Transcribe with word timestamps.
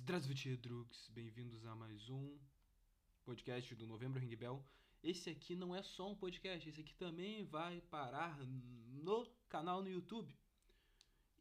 Здравствуйте, 0.00 0.56
drugs! 0.56 1.08
Bem-vindos 1.10 1.66
a 1.66 1.74
mais 1.74 2.08
um 2.08 2.38
podcast 3.24 3.74
do 3.74 3.86
Novembro 3.86 4.20
Ring 4.20 4.34
Bell. 4.36 4.64
Esse 5.02 5.30
aqui 5.30 5.54
não 5.54 5.74
é 5.74 5.82
só 5.82 6.10
um 6.10 6.14
podcast, 6.14 6.68
esse 6.68 6.80
aqui 6.80 6.94
também 6.94 7.44
vai 7.44 7.80
parar 7.82 8.38
no 8.46 9.26
canal 9.48 9.82
no 9.82 9.88
YouTube. 9.88 10.34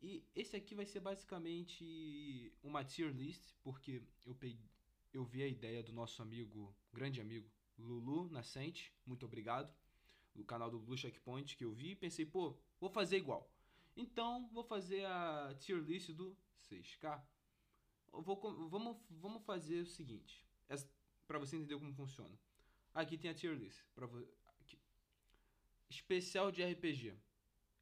E 0.01 0.23
esse 0.35 0.55
aqui 0.55 0.75
vai 0.75 0.85
ser 0.85 0.99
basicamente 0.99 2.51
uma 2.61 2.83
tier 2.83 3.11
list, 3.11 3.53
porque 3.63 4.03
eu, 4.25 4.35
peguei, 4.35 4.69
eu 5.13 5.23
vi 5.23 5.43
a 5.43 5.47
ideia 5.47 5.81
do 5.81 5.93
nosso 5.93 6.21
amigo, 6.21 6.75
grande 6.91 7.21
amigo, 7.21 7.49
Lulu 7.77 8.29
Nascente, 8.29 8.93
muito 9.05 9.25
obrigado, 9.25 9.73
do 10.33 10.43
canal 10.43 10.69
do 10.69 10.79
Blue 10.79 10.97
Checkpoint 10.97 11.55
que 11.55 11.65
eu 11.65 11.73
vi, 11.73 11.91
e 11.91 11.95
pensei, 11.95 12.25
pô, 12.25 12.57
vou 12.79 12.89
fazer 12.89 13.17
igual. 13.17 13.49
Então, 13.95 14.49
vou 14.49 14.63
fazer 14.63 15.05
a 15.05 15.55
tier 15.59 15.79
list 15.79 16.11
do 16.11 16.37
6K. 16.69 17.23
Vou, 18.12 18.68
vamos, 18.68 18.96
vamos 19.08 19.42
fazer 19.44 19.80
o 19.82 19.86
seguinte, 19.86 20.44
para 21.26 21.38
você 21.38 21.56
entender 21.56 21.78
como 21.78 21.94
funciona. 21.94 22.36
Aqui 22.92 23.16
tem 23.16 23.30
a 23.30 23.34
tier 23.34 23.54
list. 23.54 23.82
Pra, 23.94 24.06
aqui. 24.58 24.78
Especial 25.88 26.50
de 26.50 26.64
RPG. 26.64 27.14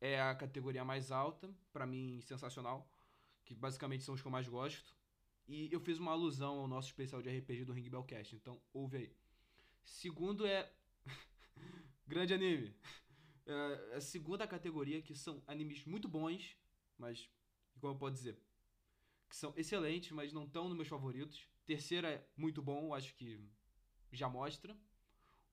É 0.01 0.21
a 0.21 0.35
categoria 0.35 0.85
mais 0.85 1.11
alta, 1.11 1.53
para 1.73 1.87
mim 1.87 2.21
sensacional, 2.23 2.89
que 3.45 3.55
basicamente 3.55 4.05
são 4.05 4.15
os 4.15 4.21
que 4.21 4.29
eu 4.29 4.33
mais 4.33 4.47
gosto. 4.47 4.95
E 5.47 5.73
eu 5.73 5.81
fiz 5.81 5.99
uma 5.99 6.13
alusão 6.13 6.59
ao 6.59 6.69
nosso 6.69 6.89
especial 6.89 7.23
de 7.23 7.31
RPG 7.31 7.65
do 7.65 7.73
Ring 7.73 7.89
Bellcast, 7.89 8.37
então 8.37 8.61
ouve 8.73 8.99
aí. 8.99 9.17
Segundo 9.83 10.47
é 10.47 10.71
grande 12.07 12.35
anime. 12.35 12.77
É 13.47 13.97
a 13.97 14.01
segunda 14.01 14.47
categoria 14.47 15.01
que 15.01 15.15
são 15.15 15.43
animes 15.47 15.87
muito 15.87 16.07
bons, 16.07 16.55
mas 16.99 17.31
como 17.81 17.95
eu 17.95 17.99
posso 17.99 18.13
dizer, 18.13 18.39
que 19.29 19.37
são 19.37 19.53
excelentes, 19.57 20.11
mas 20.13 20.33
não 20.33 20.45
estão 20.45 20.69
nos 20.69 20.77
meus 20.77 20.89
favoritos. 20.89 21.49
Terceira 21.67 22.09
é 22.09 22.29
muito 22.37 22.63
bom, 22.63 22.95
acho 22.95 23.15
que 23.15 23.41
já 24.11 24.29
mostra. 24.29 24.77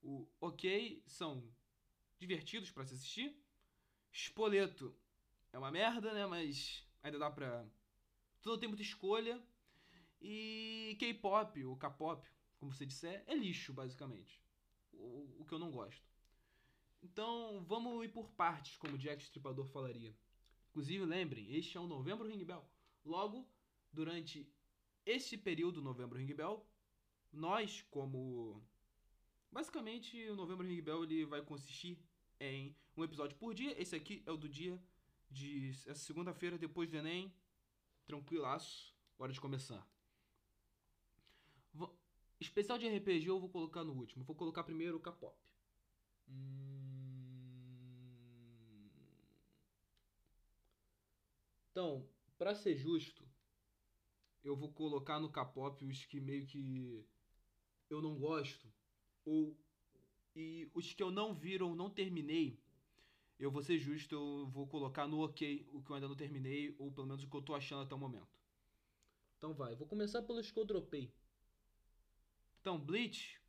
O 0.01 0.27
ok 0.39 1.03
são 1.05 1.43
divertidos 2.17 2.71
para 2.71 2.85
se 2.85 2.93
assistir. 2.93 3.35
Spoleto 4.11 4.95
é 5.51 5.57
uma 5.57 5.71
merda, 5.71 6.13
né? 6.13 6.25
Mas 6.25 6.87
ainda 7.03 7.19
dá 7.19 7.29
pra. 7.29 7.67
Todo 8.41 8.59
tem 8.59 8.69
muita 8.69 8.83
escolha. 8.83 9.41
E 10.21 10.95
K-pop, 10.99 11.63
ou 11.65 11.75
K-pop, 11.75 12.27
como 12.57 12.71
você 12.71 12.85
disser, 12.85 13.23
é 13.27 13.35
lixo, 13.35 13.73
basicamente. 13.73 14.41
O, 14.93 15.41
o 15.41 15.45
que 15.45 15.53
eu 15.53 15.59
não 15.59 15.69
gosto. 15.69 16.01
Então 17.03 17.63
vamos 17.65 18.03
ir 18.03 18.09
por 18.09 18.31
partes, 18.31 18.77
como 18.77 18.97
Jack 18.97 19.21
Stripador 19.21 19.67
falaria. 19.67 20.15
Inclusive, 20.69 21.05
lembrem, 21.05 21.53
este 21.55 21.77
é 21.77 21.79
o 21.79 21.87
Novembro 21.87 22.27
Ring 22.27 22.43
Bell. 22.43 22.65
Logo, 23.03 23.47
durante 23.95 24.47
esse 25.05 25.37
período, 25.37 25.81
Novembro 25.81 26.17
Ring 26.17 26.33
Bell, 26.33 26.65
nós, 27.31 27.81
como 27.89 28.61
Basicamente, 29.55 30.29
o 30.29 30.35
Novembro 30.35 30.67
Ring 30.67 30.81
Bell 30.81 31.05
ele 31.05 31.25
vai 31.25 31.41
consistir 31.41 31.97
em 32.41 32.75
um 32.97 33.05
episódio 33.05 33.37
por 33.37 33.53
dia. 33.53 33.73
Esse 33.81 33.95
aqui 33.95 34.21
é 34.25 34.31
o 34.31 34.35
do 34.35 34.49
dia 34.49 34.77
de 35.31 35.69
essa 35.87 36.03
segunda-feira, 36.03 36.57
depois 36.57 36.89
do 36.91 36.97
Enem. 36.97 37.33
Tranquilaço, 38.05 38.93
hora 39.17 39.31
de 39.31 39.39
começar. 39.39 39.87
Especial 42.37 42.77
de 42.77 42.89
RPG 42.89 43.27
eu 43.27 43.39
vou 43.39 43.49
colocar 43.49 43.85
no 43.85 43.93
último. 43.93 44.25
Vou 44.25 44.35
colocar 44.35 44.63
primeiro 44.65 44.97
o 44.97 44.99
K-pop. 44.99 45.39
Hum... 46.27 46.65
Então, 51.71 52.07
para 52.37 52.53
ser 52.53 52.75
justo, 52.75 53.24
eu 54.45 54.55
vou 54.55 54.71
colocar 54.71 55.19
no 55.19 55.29
K-pop 55.29 55.83
os 55.85 56.05
que 56.05 56.21
meio 56.21 56.45
que 56.45 57.05
eu 57.89 58.01
não 58.01 58.15
gosto 58.17 58.71
ou 59.25 59.57
e 60.35 60.69
os 60.73 60.93
que 60.93 61.01
eu 61.01 61.11
não 61.11 61.33
vi 61.33 61.61
ou 61.61 61.73
não 61.73 61.89
terminei, 61.89 62.59
eu 63.39 63.49
vou 63.49 63.61
ser 63.61 63.79
justo, 63.79 64.13
eu 64.13 64.47
vou 64.47 64.67
colocar 64.67 65.07
no 65.07 65.19
ok 65.19 65.67
o 65.71 65.81
que 65.81 65.89
eu 65.89 65.95
ainda 65.95 66.07
não 66.07 66.15
terminei, 66.15 66.75
ou 66.77 66.91
pelo 66.91 67.07
menos 67.07 67.23
o 67.23 67.29
que 67.29 67.35
eu 67.35 67.41
tô 67.41 67.55
achando 67.55 67.83
até 67.83 67.95
o 67.95 67.97
momento. 67.97 68.39
Então 69.37 69.53
vai, 69.53 69.75
vou 69.75 69.87
começar 69.87 70.21
pelos 70.23 70.51
que 70.51 70.59
eu 70.59 70.65
dropei. 70.65 71.13
Então, 72.59 72.79
Bleach. 72.79 73.39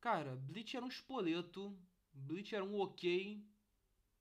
Cara, 0.00 0.36
Bleach 0.36 0.76
era 0.76 0.84
um 0.84 0.88
espoleto. 0.88 1.78
Bleach 2.12 2.54
era 2.54 2.64
um 2.64 2.78
ok 2.80 3.42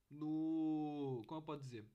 no. 0.10 1.24
Como 1.28 1.40
eu 1.40 1.46
posso 1.46 1.64
dizer? 1.64 1.86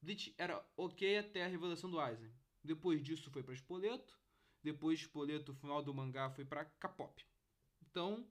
Bleach 0.00 0.34
era 0.38 0.64
ok 0.76 1.18
até 1.18 1.44
a 1.44 1.48
revelação 1.48 1.90
do 1.90 1.98
Aizen. 1.98 2.32
Depois 2.62 3.02
disso 3.02 3.30
foi 3.30 3.42
para 3.42 3.54
Espoleto. 3.54 4.18
Depois 4.62 5.00
Spoleto, 5.00 5.52
o 5.52 5.54
final 5.54 5.82
do 5.82 5.94
mangá 5.94 6.30
foi 6.30 6.44
para 6.44 6.64
K-pop. 6.64 7.24
Então, 7.82 8.26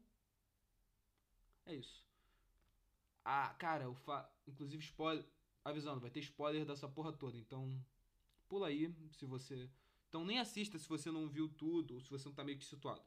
é 1.66 1.76
isso. 1.76 2.06
Ah, 3.24 3.56
cara, 3.58 3.90
o 3.90 3.96
fa... 3.96 4.30
inclusive 4.46 4.84
spoiler, 4.84 5.26
avisando, 5.64 6.02
vai 6.02 6.12
ter 6.12 6.20
spoiler 6.20 6.66
dessa 6.66 6.88
porra 6.88 7.12
toda, 7.12 7.38
então 7.38 7.84
pula 8.48 8.68
aí 8.68 8.94
se 9.12 9.26
você 9.26 9.70
então 10.08 10.24
nem 10.24 10.40
assista 10.40 10.80
se 10.80 10.88
você 10.88 11.12
não 11.12 11.28
viu 11.28 11.50
tudo 11.50 11.96
ou 11.96 12.00
se 12.00 12.10
você 12.10 12.30
não 12.30 12.36
tá 12.36 12.42
meio 12.42 12.58
que 12.58 12.64
situado. 12.64 13.02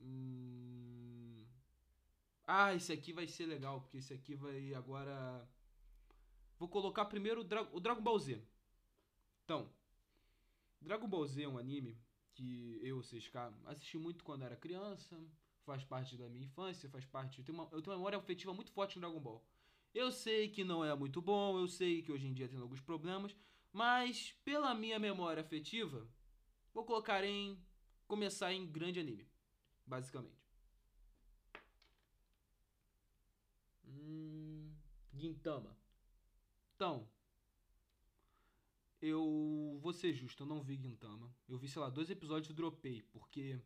Hum... 0.00 0.55
Ah, 2.46 2.72
esse 2.74 2.92
aqui 2.92 3.12
vai 3.12 3.26
ser 3.26 3.46
legal, 3.46 3.80
porque 3.80 3.98
esse 3.98 4.14
aqui 4.14 4.34
vai 4.34 4.72
agora. 4.74 5.48
Vou 6.58 6.68
colocar 6.68 7.04
primeiro 7.06 7.40
o, 7.40 7.44
Dra 7.44 7.62
o 7.72 7.80
Dragon 7.80 8.02
Ball 8.02 8.18
Z. 8.18 8.40
Então, 9.44 9.68
Dragon 10.80 11.08
Ball 11.08 11.26
Z 11.26 11.42
é 11.42 11.48
um 11.48 11.58
anime 11.58 11.98
que 12.34 12.78
eu, 12.82 13.02
vocês, 13.02 13.30
assisti 13.64 13.98
muito 13.98 14.22
quando 14.22 14.42
era 14.44 14.56
criança, 14.56 15.18
faz 15.64 15.82
parte 15.82 16.16
da 16.16 16.28
minha 16.28 16.44
infância, 16.44 16.88
faz 16.88 17.04
parte. 17.04 17.38
Eu 17.38 17.44
tenho, 17.44 17.58
uma, 17.58 17.64
eu 17.72 17.82
tenho 17.82 17.92
uma 17.92 17.98
memória 17.98 18.18
afetiva 18.18 18.54
muito 18.54 18.70
forte 18.70 18.96
no 18.96 19.00
Dragon 19.00 19.20
Ball. 19.20 19.44
Eu 19.92 20.12
sei 20.12 20.48
que 20.48 20.62
não 20.62 20.84
é 20.84 20.94
muito 20.94 21.20
bom, 21.20 21.58
eu 21.58 21.66
sei 21.66 22.02
que 22.02 22.12
hoje 22.12 22.26
em 22.26 22.32
dia 22.32 22.48
tem 22.48 22.60
alguns 22.60 22.80
problemas, 22.80 23.34
mas 23.72 24.32
pela 24.44 24.74
minha 24.74 24.98
memória 24.98 25.40
afetiva, 25.40 26.06
vou 26.72 26.84
colocar 26.84 27.24
em. 27.24 27.58
começar 28.06 28.52
em 28.52 28.66
grande 28.66 29.00
anime, 29.00 29.28
basicamente. 29.84 30.45
Hum, 33.86 34.72
Gintama. 35.12 35.76
Então, 36.74 37.08
eu 39.00 39.78
vou 39.80 39.92
ser 39.92 40.12
justo, 40.12 40.42
eu 40.42 40.46
não 40.46 40.62
vi 40.62 40.76
Gintama. 40.76 41.34
Eu 41.48 41.58
vi, 41.58 41.68
sei 41.68 41.80
lá, 41.80 41.88
dois 41.88 42.10
episódios 42.10 42.50
e 42.50 42.54
dropei, 42.54 43.02
porque 43.12 43.60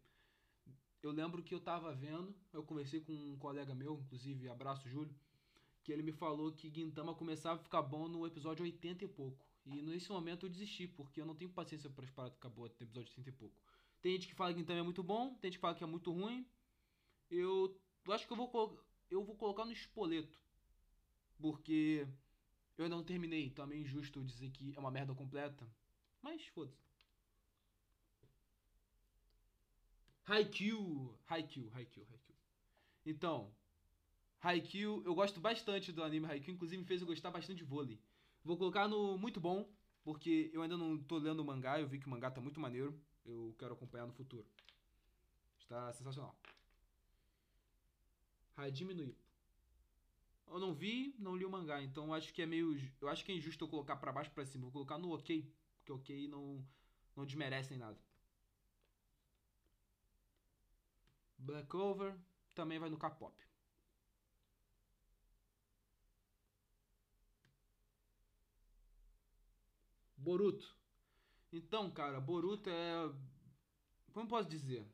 eu 1.03 1.10
lembro 1.10 1.42
que 1.42 1.54
eu 1.54 1.60
tava 1.60 1.94
vendo, 1.94 2.34
eu 2.53 2.62
conversei 2.62 3.00
com 3.00 3.12
um 3.12 3.38
colega 3.38 3.75
meu, 3.75 4.00
inclusive, 4.00 4.48
abraço 4.48 4.88
Júlio, 4.88 5.14
que 5.82 5.92
ele 5.92 6.03
me 6.03 6.12
falou 6.12 6.52
que 6.52 6.70
Gintama 6.70 7.14
começava 7.14 7.60
a 7.60 7.62
ficar 7.62 7.82
bom 7.82 8.06
no 8.08 8.26
episódio 8.26 8.64
80 8.64 9.04
e 9.04 9.08
pouco. 9.08 9.47
E 9.64 9.82
nesse 9.82 10.10
momento 10.10 10.47
eu 10.47 10.50
desisti, 10.50 10.87
porque 10.87 11.20
eu 11.20 11.26
não 11.26 11.34
tenho 11.34 11.50
paciência 11.50 11.88
para 11.88 12.04
esperar 12.04 12.31
ficar 12.31 12.48
boa 12.48 12.69
no 12.69 12.75
episódio 12.75 13.12
80 13.12 13.28
e 13.28 13.32
pouco. 13.32 13.56
Tem 14.00 14.12
gente 14.12 14.28
que 14.28 14.34
fala 14.34 14.52
que 14.52 14.58
Gintama 14.58 14.81
é 14.81 14.82
muito 14.82 15.02
bom, 15.02 15.34
tem 15.34 15.50
gente 15.50 15.58
que 15.58 15.62
fala 15.62 15.75
que 15.75 15.84
é 15.84 15.87
muito 15.87 16.12
ruim. 16.12 16.47
Eu 17.31 17.78
acho 18.08 18.26
que 18.26 18.32
eu 18.32 18.37
vou, 18.37 18.78
eu 19.10 19.25
vou 19.25 19.34
colocar 19.37 19.65
no 19.65 19.72
espoleto. 19.72 20.38
Porque 21.38 22.06
eu 22.76 22.84
ainda 22.84 22.97
não 22.97 23.04
terminei, 23.04 23.47
então 23.47 23.71
é 23.71 23.76
injusto 23.76 24.22
dizer 24.25 24.50
que 24.50 24.75
é 24.76 24.78
uma 24.78 24.91
merda 24.91 25.15
completa. 25.15 25.66
Mas 26.22 26.47
foda-se. 26.47 26.91
Haikyuu. 30.26 31.19
Haikyuu, 31.26 31.70
Haikyuu, 31.75 32.06
Haikyuu. 32.10 32.37
Então, 33.04 33.53
Haikyuu, 34.41 35.03
eu 35.04 35.15
gosto 35.15 35.41
bastante 35.41 35.93
do 35.93 36.03
anime 36.03 36.26
Haikyuu, 36.26 36.54
inclusive 36.54 36.81
me 36.81 36.87
fez 36.87 37.00
eu 37.00 37.06
gostar 37.06 37.31
bastante 37.31 37.59
de 37.59 37.65
vôlei. 37.65 38.00
Vou 38.44 38.56
colocar 38.56 38.87
no 38.87 39.19
muito 39.19 39.40
bom, 39.40 39.69
porque 40.02 40.50
eu 40.52 40.62
ainda 40.62 40.76
não 40.76 40.99
tô 40.99 41.19
lendo 41.19 41.40
o 41.40 41.44
mangá, 41.44 41.81
eu 41.81 41.88
vi 41.88 41.99
que 41.99 42.06
o 42.06 42.11
mangá 42.11 42.31
tá 42.31 42.40
muito 42.40 42.61
maneiro. 42.61 42.99
Eu 43.25 43.55
quero 43.58 43.75
acompanhar 43.75 44.06
no 44.06 44.12
futuro. 44.12 44.46
Está 45.58 45.93
sensacional. 45.93 46.34
Hajime 48.56 48.94
no 48.94 49.05
Ippo. 49.05 49.25
Eu 50.47 50.58
não 50.58 50.75
vi, 50.75 51.14
não 51.19 51.37
li 51.37 51.44
o 51.44 51.50
mangá, 51.50 51.81
então 51.82 52.12
acho 52.12 52.32
que 52.35 52.43
é 52.43 52.47
meio. 52.47 52.76
Eu 53.00 53.08
acho 53.08 53.25
que 53.25 53.32
é 53.32 53.37
injusto 53.37 53.64
eu 53.64 53.69
colocar 53.69 53.97
para 53.97 54.12
baixo 54.12 54.31
para 54.32 54.44
cima. 54.44 54.64
Vou 54.64 54.73
colocar 54.73 54.99
no 54.99 55.14
ok, 55.14 55.49
porque 55.76 55.93
ok 55.93 56.29
não, 56.29 56.64
não 57.17 57.25
desmerecem 57.25 57.79
nada. 57.79 57.99
Black 61.38 61.75
Over 61.76 62.17
também 62.55 62.79
vai 62.79 62.91
no 62.91 62.99
K-pop. 62.99 63.35
Boruto. 70.17 70.76
Então, 71.53 71.91
cara, 71.91 72.20
Boruto 72.20 72.69
é. 72.70 73.12
Como 74.12 74.29
posso 74.29 74.49
dizer? 74.49 74.87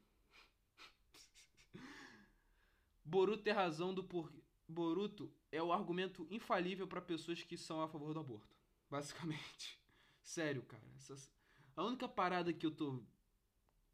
Boruto 3.06 3.48
é 3.48 3.52
razão 3.52 3.94
do 3.94 4.02
porquê. 4.02 4.42
Boruto 4.68 5.32
é 5.52 5.62
o 5.62 5.72
argumento 5.72 6.26
infalível 6.28 6.88
para 6.88 7.00
pessoas 7.00 7.40
que 7.40 7.56
são 7.56 7.80
a 7.80 7.88
favor 7.88 8.12
do 8.12 8.18
aborto. 8.18 8.56
Basicamente. 8.90 9.80
Sério, 10.22 10.62
cara. 10.64 10.82
Essas... 10.96 11.30
A 11.76 11.84
única 11.84 12.08
parada 12.08 12.52
que 12.52 12.66
eu 12.66 12.70
tô 12.70 13.02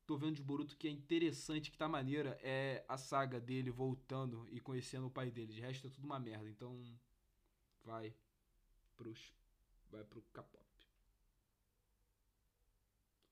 tô 0.07 0.17
vendo 0.17 0.37
de 0.37 0.43
Boruto 0.43 0.77
que 0.77 0.89
é 0.89 0.91
interessante, 0.91 1.71
que 1.71 1.79
tá 1.79 1.89
maneira, 1.89 2.39
é 2.43 2.85
a 2.89 2.99
saga 2.99 3.41
dele 3.41 3.71
voltando 3.71 4.47
e 4.51 4.61
conhecendo 4.61 5.07
o 5.07 5.11
pai 5.11 5.31
dele. 5.31 5.53
De 5.53 5.61
resto 5.61 5.87
é 5.87 5.91
tudo 5.91 6.05
uma 6.05 6.19
merda. 6.19 6.49
Então, 6.49 6.83
vai 7.85 8.15
pros 8.97 9.33
vai 9.91 10.03
pro 10.05 10.23
K-pop. 10.33 10.65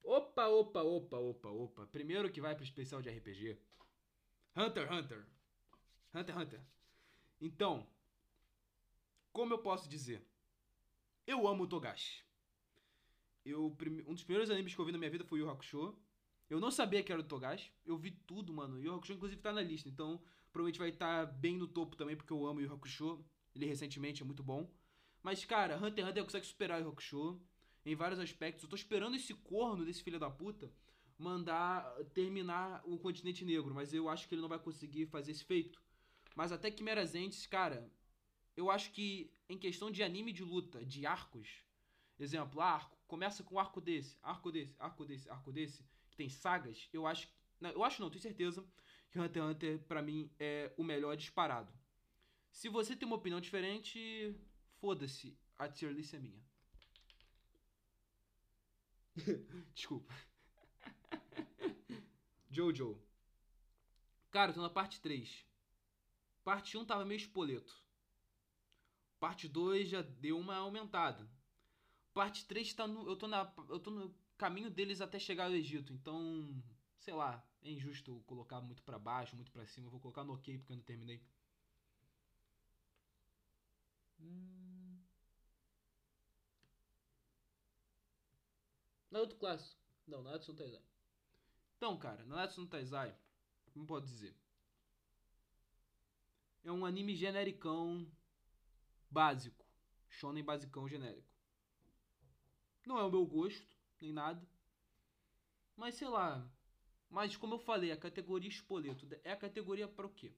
Opa, 0.02 0.46
opa, 0.48 0.82
opa, 0.82 1.16
opa, 1.18 1.48
opa. 1.48 1.86
Primeiro 1.86 2.30
que 2.30 2.40
vai 2.40 2.54
pro 2.54 2.64
especial 2.64 3.00
de 3.00 3.10
RPG. 3.10 3.58
Hunter 4.56 4.86
x 4.86 4.92
Hunter. 4.92 5.26
Hunter 6.14 6.34
x 6.34 6.42
Hunter. 6.42 6.60
Então, 7.40 7.86
como 9.32 9.54
eu 9.54 9.58
posso 9.58 9.88
dizer? 9.88 10.26
Eu 11.26 11.46
amo 11.46 11.64
o 11.64 11.66
Togashi. 11.66 12.24
Eu, 13.44 13.76
um 14.06 14.14
dos 14.14 14.24
primeiros 14.24 14.50
animes 14.50 14.74
que 14.74 14.80
eu 14.80 14.84
vi 14.84 14.92
na 14.92 14.98
minha 14.98 15.10
vida 15.10 15.24
foi 15.24 15.40
o 15.40 15.48
Hakusho. 15.48 15.96
Eu 16.48 16.60
não 16.60 16.70
sabia 16.70 17.02
que 17.02 17.12
era 17.12 17.20
o 17.20 17.24
Togashi. 17.24 17.72
Eu 17.86 17.96
vi 17.96 18.10
tudo, 18.10 18.52
mano. 18.52 18.78
E 18.80 18.88
o 18.88 18.94
Hakusho, 18.94 19.14
inclusive, 19.14 19.40
tá 19.40 19.52
na 19.52 19.62
lista. 19.62 19.88
Então, 19.88 20.20
provavelmente 20.52 20.78
vai 20.78 20.88
estar 20.88 21.26
tá 21.26 21.32
bem 21.32 21.56
no 21.56 21.68
topo 21.68 21.96
também, 21.96 22.16
porque 22.16 22.32
eu 22.32 22.46
amo 22.46 22.60
o 22.60 22.72
Hakusho. 22.72 23.24
Ele 23.54 23.66
recentemente 23.66 24.22
é 24.22 24.24
muito 24.26 24.42
bom. 24.42 24.70
Mas, 25.22 25.44
cara, 25.44 25.76
Hunter 25.76 26.04
x 26.04 26.10
Hunter 26.10 26.24
consegue 26.24 26.46
superar 26.46 26.82
o 26.82 26.88
Hakusho 26.88 27.40
em 27.84 27.94
vários 27.94 28.18
aspectos. 28.18 28.64
Eu 28.64 28.68
tô 28.68 28.76
esperando 28.76 29.16
esse 29.16 29.32
corno 29.34 29.84
desse 29.84 30.02
filho 30.02 30.18
da 30.18 30.30
puta 30.30 30.70
mandar 31.20 31.84
terminar 32.14 32.82
o 32.84 32.98
continente 32.98 33.44
negro, 33.44 33.74
mas 33.74 33.92
eu 33.92 34.08
acho 34.08 34.26
que 34.26 34.34
ele 34.34 34.40
não 34.40 34.48
vai 34.48 34.58
conseguir 34.58 35.06
fazer 35.06 35.32
esse 35.32 35.44
feito. 35.44 35.80
Mas 36.34 36.52
até 36.52 36.70
Quimeras 36.70 37.14
Entes, 37.14 37.46
cara, 37.46 37.90
eu 38.56 38.70
acho 38.70 38.90
que 38.92 39.32
em 39.48 39.58
questão 39.58 39.90
de 39.90 40.02
anime 40.02 40.32
de 40.32 40.44
luta, 40.44 40.84
de 40.84 41.06
arcos, 41.06 41.64
exemplo, 42.18 42.60
arco, 42.60 42.96
começa 43.06 43.42
com 43.42 43.58
arco 43.58 43.80
desse, 43.80 44.16
arco 44.22 44.50
desse, 44.52 44.74
arco 44.78 45.04
desse, 45.04 45.30
arco 45.30 45.52
desse, 45.52 45.84
tem 46.16 46.28
sagas, 46.28 46.88
eu 46.92 47.06
acho. 47.06 47.28
Não, 47.60 47.70
eu 47.70 47.82
acho 47.82 48.00
não, 48.00 48.10
tenho 48.10 48.22
certeza 48.22 48.64
que 49.10 49.18
Hunter 49.18 49.42
x 49.42 49.50
Hunter, 49.50 49.78
pra 49.86 50.02
mim, 50.02 50.30
é 50.38 50.72
o 50.76 50.84
melhor 50.84 51.16
disparado. 51.16 51.72
Se 52.52 52.68
você 52.68 52.94
tem 52.94 53.06
uma 53.06 53.16
opinião 53.16 53.40
diferente, 53.40 54.34
foda-se, 54.80 55.36
a 55.58 55.68
tier 55.68 55.92
list 55.92 56.14
é 56.14 56.18
minha. 56.18 56.42
Desculpa. 59.74 60.14
Jojo. 62.50 63.00
Cara, 64.30 64.50
eu 64.50 64.54
tô 64.54 64.62
na 64.62 64.70
parte 64.70 65.00
3. 65.00 65.49
Parte 66.44 66.76
1 66.76 66.84
tava 66.84 67.04
meio 67.04 67.18
espoleto. 67.18 67.74
Parte 69.18 69.48
2 69.48 69.88
já 69.88 70.02
deu 70.02 70.38
uma 70.38 70.56
aumentada. 70.56 71.28
Parte 72.14 72.46
3 72.46 72.72
tá 72.74 72.86
no. 72.86 73.08
Eu 73.08 73.16
tô 73.16 73.26
na. 73.28 73.52
Eu 73.68 73.78
tô 73.78 73.90
no 73.90 74.14
caminho 74.38 74.70
deles 74.70 75.00
até 75.00 75.18
chegar 75.18 75.46
ao 75.46 75.52
Egito. 75.52 75.92
Então, 75.92 76.62
sei 76.98 77.14
lá, 77.14 77.44
é 77.62 77.70
injusto 77.70 78.22
colocar 78.26 78.60
muito 78.60 78.82
para 78.82 78.98
baixo, 78.98 79.36
muito 79.36 79.52
para 79.52 79.66
cima. 79.66 79.86
Eu 79.86 79.90
vou 79.90 80.00
colocar 80.00 80.24
no 80.24 80.34
ok 80.34 80.58
porque 80.58 80.72
eu 80.72 80.76
não 80.76 80.82
terminei. 80.82 81.22
Hum... 84.20 84.98
Naruto 89.10 89.36
clássico. 89.36 89.78
Não, 90.06 90.22
Naruto 90.22 90.52
no 90.52 90.58
Taizai. 90.58 90.82
Então, 91.76 91.98
cara, 91.98 92.24
Naruto 92.24 92.60
no 92.60 92.66
Taizai, 92.66 93.14
como 93.72 93.86
pode 93.86 94.06
dizer? 94.06 94.34
É 96.62 96.70
um 96.70 96.84
anime 96.84 97.14
genericão 97.14 98.06
básico. 99.10 99.64
Shonen 100.08 100.44
basicão 100.44 100.88
genérico. 100.88 101.28
Não 102.86 102.98
é 102.98 103.02
o 103.02 103.10
meu 103.10 103.24
gosto 103.26 103.76
nem 104.00 104.12
nada. 104.12 104.46
Mas 105.76 105.94
sei 105.94 106.08
lá. 106.08 106.50
Mas 107.08 107.36
como 107.36 107.54
eu 107.54 107.58
falei, 107.58 107.90
a 107.90 107.96
categoria 107.96 108.48
espoleto 108.48 109.06
é 109.24 109.32
a 109.32 109.36
categoria 109.36 109.88
para 109.88 110.06
o 110.06 110.10
quê? 110.10 110.32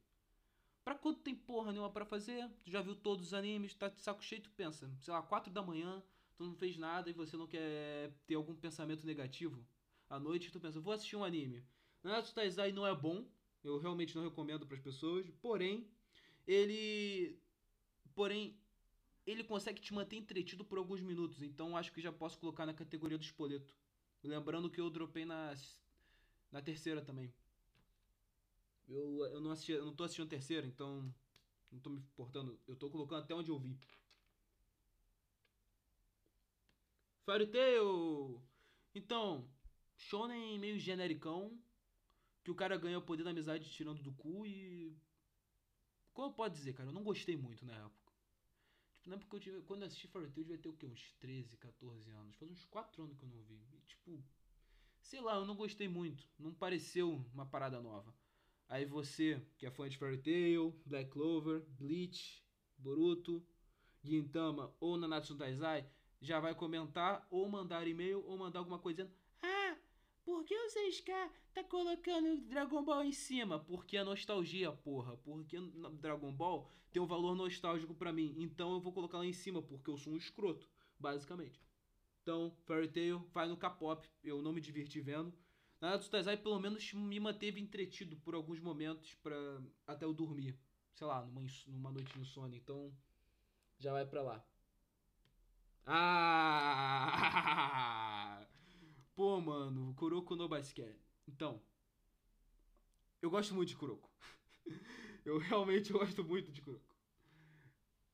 Pra 0.84 0.94
quando 0.94 1.20
tem 1.20 1.34
porra 1.34 1.70
nenhuma 1.70 1.90
para 1.90 2.04
fazer, 2.04 2.48
tu 2.64 2.70
já 2.70 2.80
viu 2.80 2.96
todos 2.96 3.28
os 3.28 3.34
animes, 3.34 3.74
tá 3.74 3.88
de 3.88 4.00
saco 4.00 4.22
cheio, 4.22 4.42
tu 4.42 4.50
pensa, 4.50 4.90
sei 5.00 5.12
lá, 5.12 5.22
4 5.22 5.52
da 5.52 5.62
manhã, 5.62 6.02
tu 6.36 6.44
não 6.44 6.54
fez 6.54 6.76
nada 6.76 7.08
e 7.08 7.12
você 7.12 7.36
não 7.36 7.46
quer 7.46 8.12
ter 8.26 8.34
algum 8.34 8.54
pensamento 8.54 9.06
negativo. 9.06 9.64
À 10.08 10.18
noite 10.18 10.50
tu 10.50 10.58
pensa, 10.58 10.80
vou 10.80 10.92
assistir 10.92 11.14
um 11.14 11.24
anime. 11.24 11.64
Nanatsu 12.02 12.34
Taizai 12.34 12.72
não 12.72 12.86
é 12.86 12.94
bom, 12.94 13.24
eu 13.62 13.78
realmente 13.78 14.16
não 14.16 14.24
recomendo 14.24 14.66
para 14.66 14.76
as 14.76 14.82
pessoas, 14.82 15.30
porém, 15.40 15.88
ele 16.46 17.38
porém 18.14 18.56
ele 19.26 19.44
consegue 19.44 19.80
te 19.80 19.94
manter 19.94 20.16
entretido 20.16 20.64
por 20.64 20.78
alguns 20.78 21.00
minutos. 21.00 21.42
Então 21.42 21.76
acho 21.76 21.92
que 21.92 22.00
já 22.00 22.12
posso 22.12 22.38
colocar 22.38 22.66
na 22.66 22.74
categoria 22.74 23.18
do 23.18 23.24
espoleto. 23.24 23.76
Lembrando 24.22 24.70
que 24.70 24.80
eu 24.80 24.90
dropei 24.90 25.24
na, 25.24 25.54
na 26.50 26.60
terceira 26.60 27.02
também. 27.02 27.32
Eu, 28.88 29.24
eu, 29.26 29.40
não 29.40 29.50
assisti, 29.52 29.72
eu 29.72 29.84
não 29.84 29.94
tô 29.94 30.04
assistindo 30.04 30.26
a 30.26 30.30
terceira, 30.30 30.66
então 30.66 31.12
não 31.70 31.80
tô 31.80 31.90
me 31.90 31.98
importando. 31.98 32.58
Eu 32.66 32.76
tô 32.76 32.90
colocando 32.90 33.22
até 33.22 33.34
onde 33.34 33.50
eu 33.50 33.58
vi. 33.58 33.78
Fairy 37.24 37.46
Tail! 37.46 38.42
Então, 38.94 39.48
shonen 39.96 40.58
meio 40.58 40.78
genericão, 40.78 41.56
que 42.42 42.50
o 42.50 42.54
cara 42.54 42.76
ganha 42.76 42.98
o 42.98 43.02
poder 43.02 43.22
da 43.22 43.30
amizade 43.30 43.70
tirando 43.70 44.02
do 44.02 44.12
cu 44.12 44.44
e... 44.46 44.94
Como 46.12 46.32
pode 46.32 46.54
dizer, 46.54 46.74
cara? 46.74 46.88
Eu 46.88 46.92
não 46.92 47.02
gostei 47.02 47.36
muito 47.36 47.64
na 47.64 47.74
época. 47.74 48.12
Tipo, 49.02 49.10
não 49.10 49.16
é 49.16 49.20
porque 49.20 49.36
eu 49.36 49.40
tive. 49.40 49.62
Quando 49.62 49.82
eu 49.82 49.86
assisti 49.86 50.06
Fairy 50.06 50.30
Tail, 50.30 50.42
eu 50.42 50.44
devia 50.44 50.62
ter 50.62 50.68
o 50.68 50.72
quê? 50.74 50.86
Uns 50.86 51.12
13, 51.18 51.56
14 51.56 52.10
anos. 52.10 52.36
Faz 52.36 52.50
uns 52.50 52.64
4 52.66 53.02
anos 53.02 53.16
que 53.16 53.24
eu 53.24 53.28
não 53.28 53.42
vi. 53.42 53.60
E, 53.72 53.80
tipo. 53.86 54.22
Sei 55.00 55.20
lá, 55.20 55.36
eu 55.36 55.44
não 55.44 55.56
gostei 55.56 55.88
muito. 55.88 56.28
Não 56.38 56.54
pareceu 56.54 57.24
uma 57.34 57.44
parada 57.44 57.80
nova. 57.80 58.14
Aí 58.68 58.84
você, 58.84 59.44
que 59.58 59.66
é 59.66 59.70
fã 59.70 59.88
de 59.88 59.98
Fairy 59.98 60.18
Tail, 60.18 60.80
Black 60.86 61.10
Clover, 61.10 61.66
Bleach, 61.70 62.42
Boruto, 62.78 63.44
Gintama 64.02 64.74
ou 64.80 64.96
Nanatsu 64.96 65.36
Taizai, 65.36 65.86
já 66.20 66.38
vai 66.38 66.54
comentar 66.54 67.26
ou 67.28 67.48
mandar 67.48 67.86
e-mail 67.86 68.24
ou 68.24 68.38
mandar 68.38 68.60
alguma 68.60 68.78
coisa 68.78 69.02
dizendo 69.02 69.21
por 70.42 70.48
que 70.48 70.56
o 70.56 70.66
6K 70.66 71.30
tá 71.54 71.62
colocando 71.62 72.36
Dragon 72.48 72.82
Ball 72.82 73.04
em 73.04 73.12
cima? 73.12 73.60
Porque 73.60 73.96
é 73.96 74.02
nostalgia, 74.02 74.72
porra. 74.72 75.16
Porque 75.18 75.56
Dragon 76.00 76.32
Ball 76.32 76.68
tem 76.90 77.00
um 77.00 77.06
valor 77.06 77.36
nostálgico 77.36 77.94
para 77.94 78.12
mim. 78.12 78.34
Então 78.36 78.72
eu 78.72 78.80
vou 78.80 78.92
colocar 78.92 79.18
lá 79.18 79.26
em 79.26 79.32
cima, 79.32 79.62
porque 79.62 79.88
eu 79.88 79.96
sou 79.96 80.12
um 80.12 80.16
escroto, 80.16 80.68
basicamente. 80.98 81.62
Então, 82.22 82.52
Fairy 82.64 82.88
Tail 82.88 83.24
vai 83.32 83.46
no 83.46 83.56
K-pop. 83.56 84.04
Eu 84.24 84.42
não 84.42 84.52
me 84.52 84.60
diverti 84.60 85.00
vendo. 85.00 85.32
Naruto 85.80 86.10
Taizai 86.10 86.36
pelo 86.36 86.58
menos 86.58 86.92
me 86.92 87.20
manteve 87.20 87.60
entretido 87.60 88.16
por 88.16 88.34
alguns 88.34 88.58
momentos 88.58 89.14
para 89.14 89.62
até 89.86 90.04
eu 90.04 90.12
dormir. 90.12 90.58
Sei 90.92 91.06
lá, 91.06 91.24
numa, 91.24 91.46
numa 91.68 91.92
noite 91.92 92.18
de 92.18 92.24
sono. 92.24 92.56
Então, 92.56 92.92
já 93.78 93.92
vai 93.92 94.04
pra 94.04 94.22
lá. 94.22 94.44
Ah! 95.86 97.22
Pô, 99.14 99.38
mano, 99.40 99.94
Kuroko 99.94 100.34
no 100.34 100.48
Basket. 100.48 100.96
Então, 101.28 101.62
eu 103.20 103.30
gosto 103.30 103.54
muito 103.54 103.68
de 103.68 103.76
Kuroko. 103.76 104.10
eu 105.24 105.38
realmente 105.38 105.92
gosto 105.92 106.24
muito 106.24 106.50
de 106.50 106.62
Kuroko. 106.62 106.96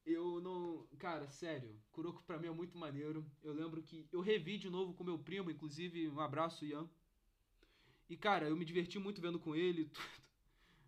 Eu 0.05 0.40
não. 0.40 0.87
Cara, 0.99 1.28
sério, 1.28 1.81
Kuroko 1.93 2.23
pra 2.25 2.38
mim 2.38 2.49
é 2.49 2.50
muito 2.50 2.76
maneiro. 2.76 3.25
Eu 3.43 3.52
lembro 3.52 3.83
que 3.83 4.09
eu 4.11 4.21
revi 4.21 4.59
de 4.59 4.69
novo 4.69 4.93
com 4.93 5.05
meu 5.05 5.19
primo, 5.19 5.50
inclusive, 5.50 6.09
um 6.09 6.19
abraço, 6.19 6.64
Ian. 6.64 6.88
E, 8.09 8.17
cara, 8.17 8.49
eu 8.49 8.57
me 8.57 8.64
diverti 8.64 8.99
muito 8.99 9.21
vendo 9.21 9.38
com 9.38 9.55
ele. 9.55 9.93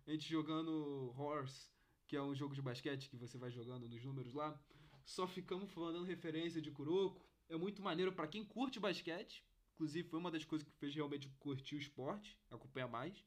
A 0.07 0.11
gente 0.11 0.27
jogando 0.27 1.13
Horse, 1.17 1.69
que 2.05 2.17
é 2.17 2.21
um 2.21 2.35
jogo 2.35 2.53
de 2.53 2.61
basquete 2.61 3.09
que 3.09 3.15
você 3.15 3.37
vai 3.37 3.51
jogando 3.51 3.87
nos 3.87 4.03
números 4.03 4.33
lá. 4.33 4.59
Só 5.05 5.25
ficamos 5.27 5.71
falando 5.71 6.03
referência 6.03 6.61
de 6.61 6.71
Kuroko. 6.71 7.25
É 7.47 7.55
muito 7.55 7.81
maneiro 7.81 8.11
para 8.11 8.27
quem 8.27 8.43
curte 8.43 8.79
basquete. 8.79 9.45
Inclusive, 9.73 10.07
foi 10.07 10.19
uma 10.19 10.31
das 10.31 10.45
coisas 10.45 10.67
que 10.67 10.73
fez 10.75 10.93
realmente 10.93 11.27
curtir 11.39 11.75
o 11.75 11.79
esporte, 11.79 12.39
acompanhar 12.49 12.87
mais. 12.87 13.23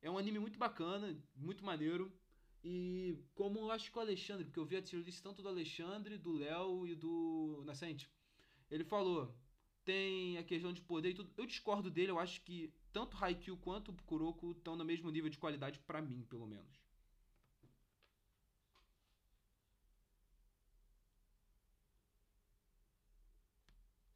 É 0.00 0.10
um 0.10 0.18
anime 0.18 0.38
muito 0.38 0.58
bacana, 0.58 1.16
muito 1.34 1.64
maneiro. 1.64 2.12
E 2.64 3.18
como 3.34 3.58
eu 3.58 3.70
acho 3.70 3.90
que 3.90 3.98
o 3.98 4.00
Alexandre, 4.00 4.44
porque 4.44 4.58
eu 4.58 4.64
vi 4.66 4.76
a 4.76 4.82
tier 4.82 5.04
tanto 5.22 5.42
do 5.42 5.48
Alexandre, 5.48 6.16
do 6.16 6.32
Léo 6.32 6.86
e 6.86 6.94
do 6.94 7.62
Nascente. 7.64 8.08
Ele 8.70 8.84
falou, 8.84 9.34
tem 9.84 10.38
a 10.38 10.44
questão 10.44 10.72
de 10.72 10.80
poder 10.80 11.10
e 11.10 11.14
tudo. 11.14 11.32
Eu 11.36 11.46
discordo 11.46 11.90
dele, 11.90 12.10
eu 12.12 12.18
acho 12.18 12.42
que 12.42 12.72
tanto 12.92 13.16
Haikyuu 13.16 13.56
quanto 13.58 13.90
o 13.90 14.02
Kuroko 14.04 14.52
estão 14.52 14.76
no 14.76 14.84
mesmo 14.84 15.10
nível 15.10 15.30
de 15.30 15.38
qualidade 15.38 15.78
para 15.80 16.02
mim, 16.02 16.24
pelo 16.28 16.46
menos. 16.46 16.80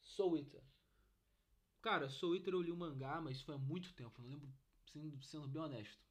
Soul 0.03 0.39
Eater. 0.39 0.66
Cara, 1.87 2.09
Soul 2.09 2.35
Eater 2.35 2.53
eu 2.53 2.61
li 2.61 2.73
o 2.73 2.77
mangá, 2.77 3.21
mas 3.21 3.41
foi 3.41 3.55
há 3.55 3.59
muito 3.59 3.93
tempo. 3.93 4.21
Não 4.21 4.29
lembro, 4.29 4.53
sendo, 4.93 5.23
sendo 5.23 5.47
bem 5.47 5.63
honesto. 5.63 6.05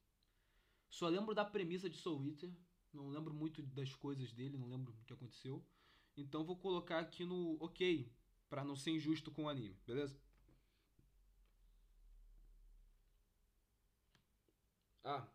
Só 0.88 1.06
lembro 1.06 1.34
da 1.34 1.44
premissa 1.44 1.90
de 1.90 1.98
Soul 1.98 2.24
Eater. 2.24 2.50
Não 2.94 3.10
lembro 3.10 3.34
muito 3.34 3.62
das 3.62 3.94
coisas 3.94 4.32
dele, 4.32 4.56
não 4.56 4.68
lembro 4.68 4.94
o 4.94 5.04
que 5.04 5.12
aconteceu. 5.12 5.62
Então 6.16 6.46
vou 6.46 6.56
colocar 6.56 7.00
aqui 7.00 7.26
no 7.26 7.62
OK, 7.62 8.10
para 8.48 8.64
não 8.64 8.74
ser 8.74 8.92
injusto 8.92 9.30
com 9.30 9.44
o 9.44 9.48
anime, 9.50 9.78
beleza? 9.86 10.18
Ah. 15.04 15.28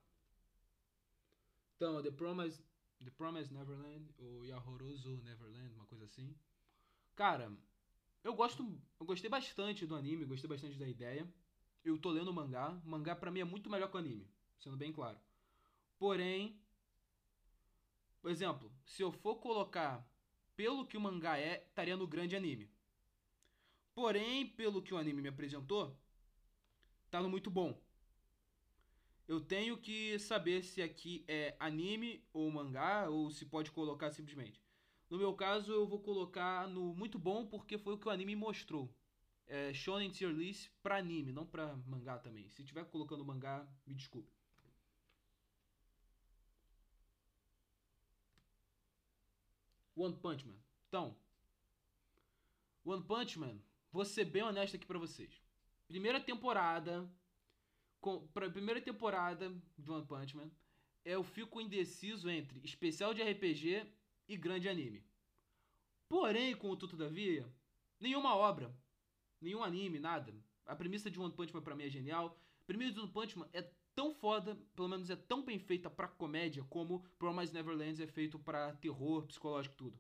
Então, 1.76 2.02
The 2.02 2.10
Promise, 2.10 2.64
The 3.04 3.12
Promise 3.12 3.54
Neverland, 3.54 4.12
ou 4.18 4.44
Yahoroso 4.44 5.18
Neverland, 5.18 5.76
uma 5.76 5.86
coisa 5.86 6.06
assim. 6.06 6.36
Cara, 7.16 7.56
eu 8.24 8.34
gosto, 8.34 8.64
eu 9.00 9.06
gostei 9.06 9.30
bastante 9.30 9.86
do 9.86 9.96
anime, 9.96 10.26
gostei 10.26 10.50
bastante 10.50 10.78
da 10.78 10.88
ideia. 10.88 11.28
Eu 11.84 11.98
tô 11.98 12.10
lendo 12.12 12.30
o 12.30 12.34
mangá. 12.34 12.70
O 12.86 12.90
mangá 12.90 13.16
pra 13.16 13.32
mim 13.32 13.40
é 13.40 13.44
muito 13.44 13.70
melhor 13.70 13.90
que 13.90 13.96
o 13.96 14.00
anime, 14.00 14.30
sendo 14.60 14.78
bem 14.78 14.92
claro. 14.94 15.20
Porém, 15.98 16.60
por 18.22 18.30
exemplo, 18.30 18.72
se 18.86 19.02
eu 19.02 19.12
for 19.12 19.36
colocar 19.36 20.08
pelo 20.56 20.86
que 20.86 20.98
o 20.98 21.02
mangá 21.02 21.40
é, 21.40 21.66
estaria 21.68 21.98
no 21.98 22.08
grande 22.08 22.36
anime. 22.36 22.70
Porém, 23.96 24.48
pelo 24.48 24.82
que 24.82 24.94
o 24.94 24.98
anime 24.98 25.22
me 25.22 25.30
apresentou, 25.30 25.98
tá 27.10 27.22
no 27.22 27.30
muito 27.30 27.50
bom. 27.50 27.82
Eu 29.28 29.42
tenho 29.42 29.78
que 29.78 30.20
saber 30.20 30.64
se 30.64 30.82
aqui 30.82 31.24
é 31.28 31.56
anime 31.60 32.24
ou 32.34 32.52
mangá 32.52 33.10
ou 33.10 33.32
se 33.32 33.46
pode 33.46 33.72
colocar 33.72 34.12
simplesmente. 34.12 34.62
No 35.12 35.18
meu 35.18 35.34
caso, 35.34 35.74
eu 35.74 35.86
vou 35.86 36.00
colocar 36.00 36.70
no 36.70 36.96
muito 36.96 37.20
bom 37.20 37.46
porque 37.46 37.78
foi 37.78 37.96
o 37.96 37.98
que 37.98 38.08
o 38.08 38.10
anime 38.10 38.34
mostrou. 38.34 38.90
É 39.46 39.74
Shonen 39.74 40.10
Tier 40.10 40.32
List 40.32 40.72
pra 40.82 41.00
anime, 41.00 41.34
não 41.34 41.46
pra 41.46 41.76
mangá 41.86 42.18
também. 42.18 42.48
Se 42.48 42.64
tiver 42.64 42.86
colocando 42.86 43.26
mangá, 43.26 43.68
me 43.86 43.94
desculpe. 43.94 44.32
One 49.98 50.16
Punch 50.16 50.48
Man. 50.48 50.56
Então, 50.88 51.18
One 52.86 53.04
Punch 53.04 53.38
Man, 53.38 53.60
vou 53.92 54.06
ser 54.06 54.24
bem 54.24 54.44
honesto 54.44 54.78
aqui 54.78 54.86
pra 54.86 54.98
vocês. 54.98 55.44
Primeira 55.90 56.22
temporada, 56.22 57.06
com, 58.00 58.26
pra 58.28 58.50
primeira 58.50 58.80
temporada 58.80 59.54
de 59.78 59.92
One 59.92 60.08
Punch 60.08 60.38
Man, 60.38 60.50
eu 61.04 61.22
fico 61.22 61.60
indeciso 61.60 62.30
entre 62.30 62.62
especial 62.64 63.14
de 63.14 63.22
RPG 63.22 63.86
e 64.34 64.38
grande 64.38 64.70
anime. 64.70 65.04
Porém, 66.08 66.56
contudo, 66.56 66.92
todavia, 66.92 67.48
nenhuma 68.00 68.36
obra, 68.36 68.74
nenhum 69.40 69.64
anime, 69.64 70.00
nada. 70.00 70.34
A 70.66 70.76
premissa 70.76 71.10
de 71.10 71.20
One 71.20 71.34
Punch 71.34 71.54
Man 71.54 71.62
pra 71.62 71.76
mim 71.76 71.84
é 71.84 71.90
genial. 71.90 72.38
A 72.62 72.66
premissa 72.66 72.94
de 72.94 73.00
One 73.00 73.12
Punch 73.12 73.38
Man 73.38 73.50
é 73.54 73.70
tão 73.94 74.14
foda, 74.14 74.56
pelo 74.76 74.88
menos 74.88 75.10
é 75.10 75.16
tão 75.16 75.44
bem 75.44 75.60
feita 75.60 75.90
pra 75.90 76.08
comédia, 76.08 76.64
como 76.64 77.04
Promise 77.18 77.54
Neverlands 77.54 78.00
é 78.00 78.08
feito 78.08 78.40
pra 78.40 78.74
terror, 78.76 79.26
psicológico, 79.26 79.76
tudo. 79.76 80.00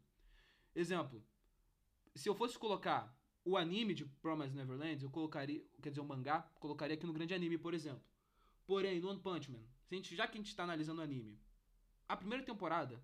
Exemplo, 0.74 1.24
se 2.16 2.30
eu 2.30 2.36
fosse 2.36 2.58
colocar 2.58 3.14
o 3.44 3.58
anime 3.58 3.94
de 3.94 4.06
Promise 4.06 4.56
Neverlands, 4.56 5.04
eu 5.04 5.10
colocaria, 5.10 5.64
quer 5.82 5.90
dizer, 5.90 6.02
o 6.02 6.06
mangá, 6.06 6.42
colocaria 6.60 6.96
aqui 6.96 7.06
no 7.06 7.14
grande 7.14 7.34
anime, 7.34 7.58
por 7.58 7.74
exemplo. 7.74 8.04
Porém, 8.66 9.00
no 9.00 9.10
One 9.10 9.20
Punch 9.20 9.52
Man, 9.52 9.64
já 10.04 10.28
que 10.28 10.34
a 10.34 10.38
gente 10.38 10.48
está 10.48 10.64
analisando 10.64 11.02
o 11.02 11.04
anime, 11.04 11.38
a 12.08 12.16
primeira 12.16 12.46
temporada 12.46 13.02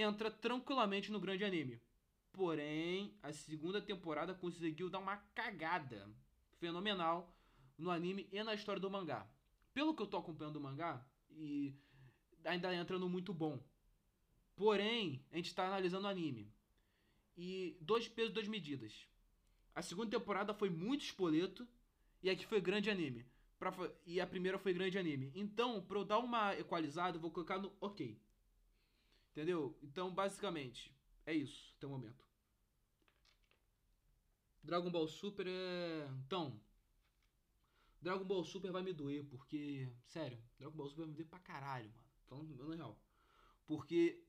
entra 0.00 0.30
tranquilamente 0.30 1.10
no 1.10 1.20
grande 1.20 1.44
anime. 1.44 1.80
Porém, 2.32 3.14
a 3.22 3.32
segunda 3.32 3.80
temporada 3.80 4.34
conseguiu 4.34 4.88
dar 4.88 4.98
uma 4.98 5.16
cagada 5.34 6.08
fenomenal 6.58 7.34
no 7.76 7.90
anime 7.90 8.28
e 8.30 8.42
na 8.42 8.54
história 8.54 8.80
do 8.80 8.90
mangá. 8.90 9.26
Pelo 9.72 9.94
que 9.94 10.02
eu 10.02 10.06
tô 10.06 10.16
acompanhando 10.16 10.56
o 10.56 10.60
mangá, 10.60 11.04
e 11.30 11.74
ainda 12.44 12.74
entra 12.74 12.98
no 12.98 13.08
muito 13.08 13.32
bom. 13.32 13.62
Porém, 14.56 15.24
a 15.32 15.36
gente 15.36 15.46
está 15.46 15.66
analisando 15.66 16.06
o 16.06 16.10
anime. 16.10 16.52
E 17.36 17.76
dois 17.80 18.06
pesos, 18.08 18.32
duas 18.32 18.48
medidas. 18.48 19.06
A 19.74 19.82
segunda 19.82 20.10
temporada 20.10 20.52
foi 20.52 20.68
muito 20.68 21.02
espoleto 21.02 21.66
e 22.22 22.28
aqui 22.28 22.44
foi 22.44 22.60
grande 22.60 22.90
anime. 22.90 23.26
Pra, 23.58 23.72
e 24.06 24.20
a 24.20 24.26
primeira 24.26 24.58
foi 24.58 24.72
grande 24.72 24.98
anime. 24.98 25.32
Então, 25.34 25.82
pra 25.82 25.98
eu 25.98 26.04
dar 26.04 26.18
uma 26.18 26.54
equalizada, 26.58 27.16
eu 27.16 27.20
vou 27.20 27.30
colocar 27.30 27.58
no 27.58 27.72
ok. 27.80 28.20
Entendeu? 29.30 29.78
Então, 29.82 30.12
basicamente, 30.12 30.94
é 31.24 31.34
isso 31.34 31.74
até 31.76 31.86
o 31.86 31.90
momento. 31.90 32.24
Dragon 34.62 34.90
Ball 34.90 35.08
Super 35.08 35.46
é. 35.46 36.08
Então. 36.26 36.60
Dragon 38.00 38.24
Ball 38.24 38.44
Super 38.44 38.72
vai 38.72 38.82
me 38.82 38.92
doer, 38.92 39.24
porque. 39.24 39.90
Sério, 40.06 40.42
Dragon 40.58 40.76
Ball 40.76 40.88
Super 40.88 41.02
vai 41.02 41.08
me 41.08 41.14
doer 41.14 41.28
pra 41.28 41.38
caralho, 41.38 41.90
mano. 41.90 42.08
Falando 42.26 42.68
na 42.68 42.74
real. 42.74 43.00
Porque 43.66 44.24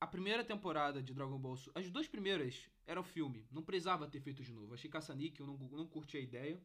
a 0.00 0.06
primeira 0.06 0.44
temporada 0.44 1.02
de 1.02 1.14
Dragon 1.14 1.38
Ball 1.38 1.56
Super. 1.56 1.80
As 1.80 1.90
duas 1.90 2.08
primeiras 2.08 2.68
eram 2.86 3.02
filme. 3.02 3.46
Não 3.50 3.62
precisava 3.62 4.08
ter 4.08 4.20
feito 4.20 4.42
de 4.42 4.52
novo. 4.52 4.74
Achei 4.74 4.90
caça-níquel, 4.90 5.46
eu 5.46 5.52
não, 5.52 5.68
não 5.68 5.86
curti 5.86 6.16
a 6.16 6.20
ideia. 6.20 6.62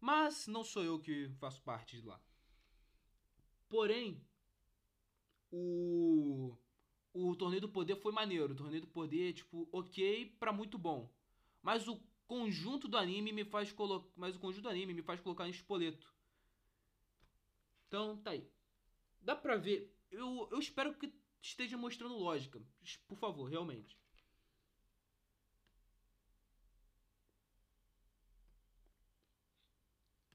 Mas 0.00 0.46
não 0.46 0.62
sou 0.62 0.84
eu 0.84 1.00
que 1.00 1.28
faço 1.38 1.62
parte 1.62 2.00
de 2.00 2.06
lá. 2.06 2.20
Porém, 3.68 4.24
o. 5.50 6.56
O 7.12 7.34
Torneio 7.36 7.62
do 7.62 7.68
Poder 7.68 7.96
foi 7.96 8.12
maneiro. 8.12 8.52
O 8.52 8.56
Torneio 8.56 8.82
do 8.82 8.86
Poder, 8.88 9.32
tipo, 9.32 9.68
ok 9.72 10.36
pra 10.38 10.52
muito 10.52 10.78
bom. 10.78 11.10
Mas 11.62 11.88
o 11.88 12.00
conjunto 12.26 12.86
do 12.86 12.96
anime 12.96 13.32
me 13.32 13.44
faz 13.44 13.72
colocar. 13.72 14.08
Mas 14.16 14.36
o 14.36 14.40
conjunto 14.40 14.64
do 14.64 14.68
anime 14.68 14.94
me 14.94 15.02
faz 15.02 15.20
colocar 15.20 15.46
em 15.46 15.50
espoleto. 15.50 16.14
Então, 17.86 18.16
tá 18.18 18.30
aí. 18.32 18.48
Dá 19.20 19.34
pra 19.34 19.56
ver. 19.56 19.94
Eu, 20.10 20.48
eu 20.52 20.58
espero 20.58 20.94
que 20.94 21.12
esteja 21.42 21.76
mostrando 21.76 22.16
lógica. 22.18 22.60
Por 23.06 23.18
favor, 23.18 23.44
realmente. 23.48 23.96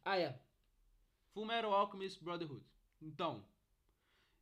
Ah, 0.06 0.18
é. 0.18 0.40
Fullmetal 1.34 1.74
Alchemist 1.74 2.24
Brotherhood. 2.24 2.66
Então, 3.02 3.46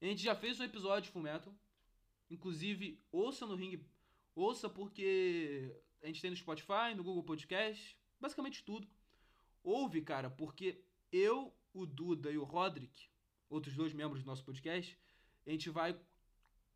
a 0.01 0.05
gente 0.05 0.24
já 0.24 0.36
fez 0.36 0.60
um 0.60 0.63
episódio 0.63 1.03
de 1.03 1.10
Fullmetal. 1.12 1.53
Inclusive, 2.29 3.00
ouça 3.12 3.46
no 3.46 3.55
Ring. 3.55 3.86
Ouça 4.34 4.70
porque 4.70 5.79
a 6.01 6.08
gente 6.08 6.22
tem 6.22 6.31
no 6.31 6.38
Spotify, 6.38 6.96
no 6.96 7.03
Google 7.03 7.24
Podcast, 7.24 7.98
basicamente 8.20 8.63
tudo. 8.63 8.88
Ouve, 9.63 10.01
cara, 10.01 10.29
porque 10.29 10.84
eu, 11.12 11.53
o 11.74 11.86
Duda 11.86 12.31
e 12.31 12.38
o 12.38 12.43
Roderick, 12.43 13.10
outros 13.50 13.75
dois 13.75 13.93
membros 13.93 14.24
do 14.24 14.27
nosso 14.27 14.43
podcast, 14.43 14.98
a 15.46 15.51
gente 15.51 15.70
vai 15.70 16.00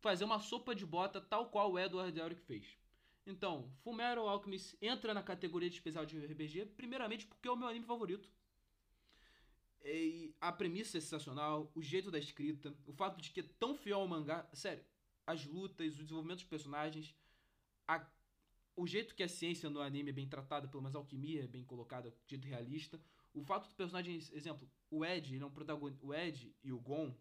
fazer 0.00 0.24
uma 0.24 0.38
sopa 0.38 0.74
de 0.74 0.86
bota 0.86 1.20
tal 1.20 1.50
qual 1.50 1.72
o 1.72 1.78
Edward 1.78 2.18
Elric 2.18 2.40
fez. 2.42 2.78
Então, 3.26 3.68
Fullmetal 3.82 4.28
Alchemist 4.28 4.76
entra 4.80 5.12
na 5.12 5.22
categoria 5.22 5.68
de 5.68 5.74
especial 5.74 6.06
de 6.06 6.24
RPG, 6.24 6.66
primeiramente 6.76 7.26
porque 7.26 7.48
é 7.48 7.50
o 7.50 7.56
meu 7.56 7.66
anime 7.66 7.84
favorito. 7.84 8.30
E 9.88 10.34
a 10.40 10.50
premissa 10.50 10.98
é 10.98 11.00
sensacional, 11.00 11.70
o 11.72 11.80
jeito 11.80 12.10
da 12.10 12.18
escrita, 12.18 12.76
o 12.84 12.92
fato 12.92 13.20
de 13.20 13.30
que 13.30 13.40
é 13.40 13.44
tão 13.58 13.76
fiel 13.76 14.00
ao 14.00 14.08
mangá, 14.08 14.48
sério, 14.52 14.84
as 15.24 15.44
lutas, 15.44 15.94
o 15.94 16.02
desenvolvimento 16.02 16.38
dos 16.38 16.48
personagens, 16.48 17.14
a, 17.86 18.04
o 18.74 18.84
jeito 18.84 19.14
que 19.14 19.22
a 19.22 19.28
ciência 19.28 19.70
no 19.70 19.80
anime 19.80 20.10
é 20.10 20.12
bem 20.12 20.28
tratada, 20.28 20.66
pelo 20.66 20.82
menos 20.82 20.96
a 20.96 20.98
alquimia 20.98 21.44
é 21.44 21.46
bem 21.46 21.64
colocada, 21.64 22.12
jeito 22.26 22.48
realista, 22.48 23.00
o 23.32 23.44
fato 23.44 23.68
do 23.68 23.76
personagem, 23.76 24.16
exemplo, 24.16 24.68
o 24.90 25.04
Ed, 25.04 25.32
ele 25.32 25.44
é 25.44 25.46
um 25.46 25.52
protagonista, 25.52 26.04
o 26.04 26.12
Ed 26.12 26.52
e 26.64 26.72
o 26.72 26.80
Gon, 26.80 27.14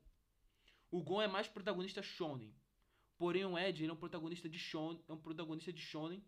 o 0.89 1.03
Gon 1.03 1.21
é 1.21 1.27
mais 1.27 1.47
protagonista 1.47 2.01
shonen, 2.01 2.51
Porém, 3.17 3.45
o 3.45 3.57
Ed 3.57 3.81
ele 3.81 3.91
é 3.91 3.93
um 3.93 3.97
protagonista 3.97 4.49
de 4.49 4.59
shonen, 4.59 5.01
é 5.07 5.13
um 5.13 5.17
protagonista 5.17 5.71
de 5.71 5.81
shonen 5.81 6.23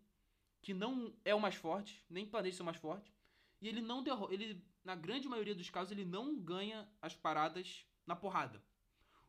que 0.62 0.72
não 0.72 1.14
é 1.24 1.34
o 1.34 1.40
mais 1.40 1.54
forte, 1.54 2.04
nem 2.08 2.26
planeja 2.26 2.56
ser 2.56 2.62
o 2.62 2.64
mais 2.64 2.78
forte, 2.78 3.12
e 3.60 3.68
ele 3.68 3.80
não 3.80 4.02
derro 4.02 4.32
ele 4.32 4.64
na 4.88 4.94
grande 4.94 5.28
maioria 5.28 5.54
dos 5.54 5.68
casos 5.68 5.92
ele 5.92 6.06
não 6.06 6.40
ganha 6.40 6.88
as 7.02 7.14
paradas 7.14 7.86
na 8.06 8.16
porrada. 8.16 8.58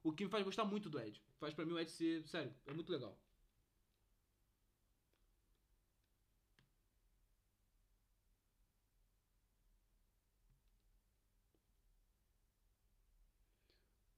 O 0.02 0.14
que 0.14 0.24
me 0.24 0.32
faz 0.32 0.42
gostar 0.46 0.64
muito 0.64 0.90
do 0.90 0.98
Ed. 0.98 1.22
Faz 1.38 1.54
para 1.54 1.66
mim 1.66 1.74
o 1.74 1.80
Ed 1.80 1.92
ser, 1.92 2.26
sério, 2.30 2.56
é 2.66 2.74
muito 2.74 2.90
legal. 2.90 3.20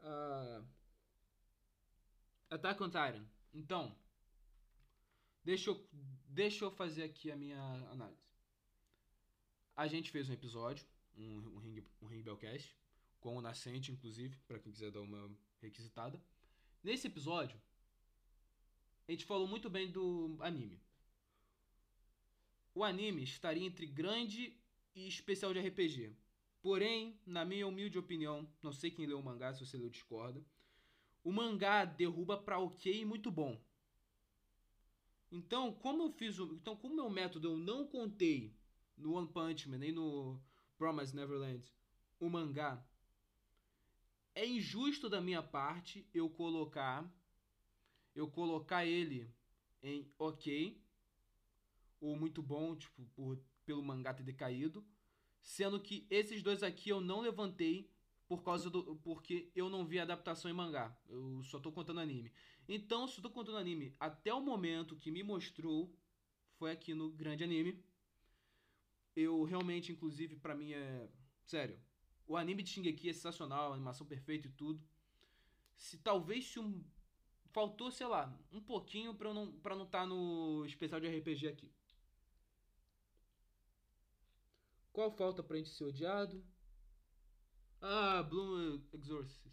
Uh, 0.04 0.64
Attack 2.52 2.84
on 2.84 2.90
Titan. 2.90 3.26
Então, 3.52 3.96
deixa 5.44 5.72
eu, 5.72 5.90
deixa 6.28 6.66
eu 6.66 6.70
fazer 6.70 7.04
aqui 7.04 7.32
a 7.32 7.36
minha 7.36 7.64
análise. 7.90 8.22
A 9.76 9.88
gente 9.88 10.12
fez 10.12 10.30
um 10.30 10.34
episódio, 10.34 10.86
um, 11.18 11.56
um, 11.56 11.58
ring, 11.60 11.84
um 12.02 12.08
Ring 12.08 12.22
Bellcast, 12.22 12.76
com 13.20 13.38
o 13.38 13.42
Nascente, 13.42 13.92
inclusive, 13.92 14.38
para 14.48 14.60
quem 14.60 14.72
quiser 14.72 14.92
dar 14.92 15.02
uma 15.02 15.30
requisitada. 15.62 16.22
Nesse 16.84 17.08
episódio, 17.08 17.62
a 19.08 19.12
gente 19.12 19.26
falou 19.26 19.48
muito 19.48 19.70
bem 19.70 19.92
do 19.92 20.38
anime. 20.40 20.82
O 22.74 22.84
anime 22.84 23.24
estaria 23.24 23.66
entre 23.66 23.86
grande 23.86 24.58
e 24.96 25.08
especial 25.08 25.54
de 25.54 25.60
RPG. 25.60 26.16
Porém, 26.62 27.20
na 27.26 27.44
minha 27.44 27.68
humilde 27.68 27.98
opinião, 27.98 28.48
não 28.62 28.72
sei 28.72 28.92
quem 28.92 29.06
leu 29.06 29.20
o 29.20 29.24
mangá, 29.24 29.54
se 29.54 29.66
você 29.66 29.78
leu 29.78 29.90
discorda, 29.90 30.46
o 31.24 31.32
mangá 31.32 31.86
derruba 31.86 32.38
pra 32.38 32.60
ok 32.60 33.04
muito 33.06 33.32
bom. 33.32 33.60
Então, 35.32 35.74
como 35.74 36.04
eu 36.04 36.12
fiz 36.12 36.38
o. 36.40 36.54
Então, 36.54 36.76
como 36.76 36.96
meu 36.96 37.10
método 37.10 37.50
eu 37.50 37.58
não 37.58 37.88
contei 37.88 38.54
no 38.98 39.14
One 39.14 39.28
Punch 39.28 39.70
Man 39.70 39.78
nem 39.78 39.92
no 39.92 40.40
Promise 40.82 41.16
Neverland 41.16 41.72
o 42.20 42.28
mangá, 42.28 42.84
é 44.34 44.44
injusto 44.48 45.08
da 45.08 45.22
minha 45.22 45.44
parte 45.44 46.10
eu 46.12 46.28
colocar 46.28 47.08
eu 48.16 48.28
colocar 48.28 48.84
ele 48.84 49.32
em 49.84 50.12
ok 50.18 50.84
ou 52.00 52.16
muito 52.16 52.42
bom, 52.42 52.76
tipo, 52.76 53.06
por, 53.14 53.40
pelo 53.64 53.84
mangá 53.84 54.12
ter 54.12 54.24
decaído, 54.24 54.84
sendo 55.40 55.80
que 55.80 56.08
esses 56.10 56.42
dois 56.42 56.64
aqui 56.64 56.90
eu 56.90 57.00
não 57.00 57.22
levantei 57.22 57.88
por 58.28 58.42
causa 58.42 58.68
do 58.68 58.96
porque 59.04 59.52
eu 59.56 59.70
não 59.70 59.86
vi 59.86 60.00
adaptação 60.00 60.50
em 60.50 60.54
mangá. 60.56 60.98
Eu 61.08 61.44
só 61.44 61.60
tô 61.60 61.72
contando 61.72 62.00
anime. 62.00 62.34
Então, 62.68 63.08
se 63.08 63.20
eu 63.20 63.22
tô 63.22 63.30
contando 63.30 63.60
anime 63.60 63.96
até 64.00 64.34
o 64.34 64.42
momento 64.42 64.98
que 64.98 65.12
me 65.12 65.22
mostrou 65.22 65.96
foi 66.58 66.72
aqui 66.72 66.96
no 66.96 67.12
grande 67.12 67.44
anime. 67.44 67.80
Eu 69.16 69.44
realmente, 69.44 69.92
inclusive, 69.92 70.36
para 70.36 70.56
mim 70.56 70.72
é 70.74 71.10
sério. 71.44 71.80
O 72.28 72.38
anime 72.38 72.64
de 72.64 72.70
Shingeki 72.70 73.10
é 73.10 73.14
sensacional, 73.14 73.74
animação 73.74 74.08
perfeita 74.08 74.48
e 74.48 74.52
tudo. 74.52 74.82
Se 75.76 75.98
talvez 75.98 76.46
se 76.46 76.60
um 76.60 76.84
faltou, 77.52 77.92
sei 77.92 78.08
lá, 78.08 78.34
um 78.52 78.62
pouquinho 78.62 79.12
não 79.12 79.52
para 79.60 79.76
não 79.76 79.86
estar 79.86 80.02
tá 80.02 80.06
no 80.06 80.66
especial 80.66 81.02
de 81.02 81.08
RPG 81.08 81.48
aqui. 81.48 81.72
Qual 84.92 85.12
falta 85.12 85.42
pra 85.42 85.58
gente 85.58 85.70
ser 85.70 85.86
odiado? 85.86 86.44
Ah, 87.82 88.24
Bloom 88.24 88.82
Exorcist. 88.94 89.52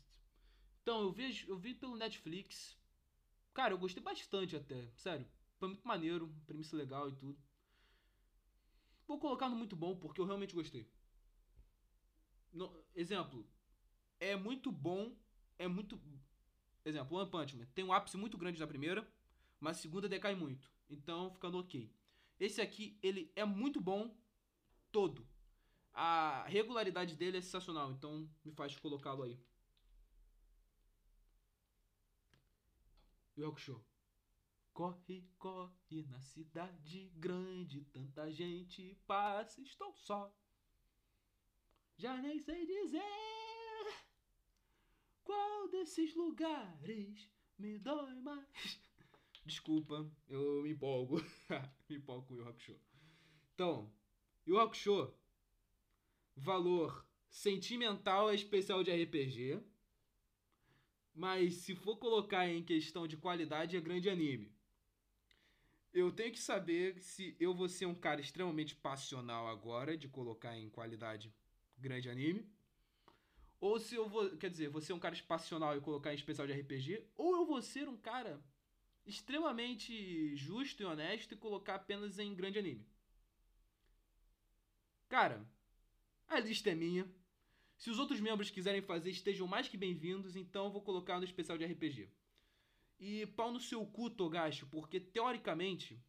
Então, 0.82 1.02
eu 1.02 1.12
vi, 1.12 1.44
eu 1.48 1.56
vi 1.58 1.74
pelo 1.74 1.96
Netflix. 1.96 2.76
Cara, 3.54 3.72
eu 3.72 3.78
gostei 3.78 4.02
bastante 4.02 4.56
até. 4.56 4.90
Sério. 4.96 5.26
Foi 5.58 5.68
muito 5.68 5.86
maneiro. 5.86 6.34
Premissa 6.46 6.76
legal 6.76 7.08
e 7.08 7.14
tudo. 7.14 7.38
Vou 9.08 9.18
colocar 9.18 9.48
no 9.48 9.56
muito 9.56 9.74
bom 9.74 9.96
porque 9.96 10.20
eu 10.20 10.24
realmente 10.24 10.54
gostei. 10.54 10.88
No, 12.52 12.72
exemplo. 12.94 13.44
É 14.20 14.36
muito 14.36 14.70
bom. 14.70 15.16
É 15.58 15.66
muito. 15.66 16.00
Exemplo, 16.84 17.16
One 17.16 17.30
Punch 17.30 17.56
Man. 17.56 17.66
Tem 17.74 17.84
um 17.84 17.92
ápice 17.92 18.16
muito 18.16 18.38
grande 18.38 18.60
na 18.60 18.66
primeira. 18.68 19.04
Mas 19.58 19.78
a 19.78 19.80
segunda 19.80 20.08
decai 20.08 20.36
muito. 20.36 20.70
Então, 20.88 21.32
ficando 21.32 21.58
ok. 21.58 21.92
Esse 22.38 22.60
aqui, 22.60 22.96
ele 23.02 23.32
é 23.34 23.44
muito 23.44 23.80
bom. 23.80 24.16
Todo 24.92 25.26
a 26.00 26.44
regularidade 26.46 27.16
dele 27.16 27.38
é 27.38 27.40
sensacional, 27.40 27.90
então 27.90 28.30
me 28.44 28.52
faz 28.52 28.78
colocá-lo 28.78 29.24
aí. 29.24 29.36
Yu 33.36 33.56
Show. 33.56 33.84
Corre, 34.78 35.24
corre 35.40 36.04
na 36.04 36.20
cidade 36.20 37.10
grande, 37.16 37.84
tanta 37.86 38.30
gente 38.30 38.94
passa, 39.08 39.60
estou 39.60 39.92
só. 39.92 40.32
Já 41.96 42.16
nem 42.18 42.38
sei 42.38 42.64
dizer 42.64 43.02
qual 45.24 45.68
desses 45.68 46.14
lugares 46.14 47.28
me 47.58 47.76
dói 47.80 48.20
mais. 48.20 48.80
Desculpa, 49.44 50.08
eu 50.28 50.62
me 50.62 50.70
empolgo. 50.70 51.16
me 51.90 51.96
empolgo 51.96 52.28
com 52.28 52.34
o 52.34 52.36
Yu 52.36 52.60
Show. 52.60 52.80
Então, 53.54 53.92
Yu 54.46 54.74
Show 54.74 55.12
valor 56.36 57.04
sentimental 57.28 58.30
é 58.30 58.36
especial 58.36 58.84
de 58.84 58.92
RPG. 58.92 59.60
Mas 61.12 61.56
se 61.56 61.74
for 61.74 61.96
colocar 61.96 62.48
em 62.48 62.62
questão 62.62 63.08
de 63.08 63.16
qualidade, 63.16 63.76
é 63.76 63.80
grande 63.80 64.08
anime. 64.08 64.56
Eu 65.92 66.12
tenho 66.12 66.32
que 66.32 66.38
saber 66.38 67.00
se 67.00 67.36
eu 67.40 67.54
vou 67.54 67.68
ser 67.68 67.86
um 67.86 67.94
cara 67.94 68.20
extremamente 68.20 68.74
passional 68.76 69.48
agora, 69.48 69.96
de 69.96 70.08
colocar 70.08 70.56
em 70.56 70.68
qualidade 70.68 71.32
grande 71.76 72.10
anime. 72.10 72.46
Ou 73.60 73.80
se 73.80 73.94
eu 73.94 74.08
vou. 74.08 74.36
Quer 74.36 74.50
dizer, 74.50 74.68
vou 74.68 74.80
ser 74.80 74.92
um 74.92 74.98
cara 74.98 75.16
passional 75.26 75.76
e 75.76 75.80
colocar 75.80 76.12
em 76.12 76.16
especial 76.16 76.46
de 76.46 76.52
RPG. 76.52 77.04
Ou 77.16 77.34
eu 77.36 77.46
vou 77.46 77.60
ser 77.62 77.88
um 77.88 77.96
cara 77.96 78.40
extremamente 79.04 80.36
justo 80.36 80.82
e 80.82 80.86
honesto 80.86 81.32
e 81.32 81.36
colocar 81.36 81.76
apenas 81.76 82.18
em 82.18 82.34
grande 82.34 82.58
anime. 82.58 82.86
Cara, 85.08 85.48
a 86.28 86.38
lista 86.38 86.70
é 86.70 86.74
minha. 86.74 87.10
Se 87.78 87.90
os 87.90 87.98
outros 87.98 88.20
membros 88.20 88.50
quiserem 88.50 88.82
fazer, 88.82 89.10
estejam 89.10 89.46
mais 89.46 89.68
que 89.68 89.76
bem-vindos, 89.76 90.36
então 90.36 90.70
vou 90.70 90.82
colocar 90.82 91.18
no 91.18 91.24
especial 91.24 91.56
de 91.56 91.64
RPG. 91.64 92.10
E 92.98 93.26
pau 93.26 93.52
no 93.52 93.60
seu 93.60 93.84
cu, 93.86 94.10
Togashi, 94.10 94.66
porque 94.66 94.98
teoricamente, 94.98 96.02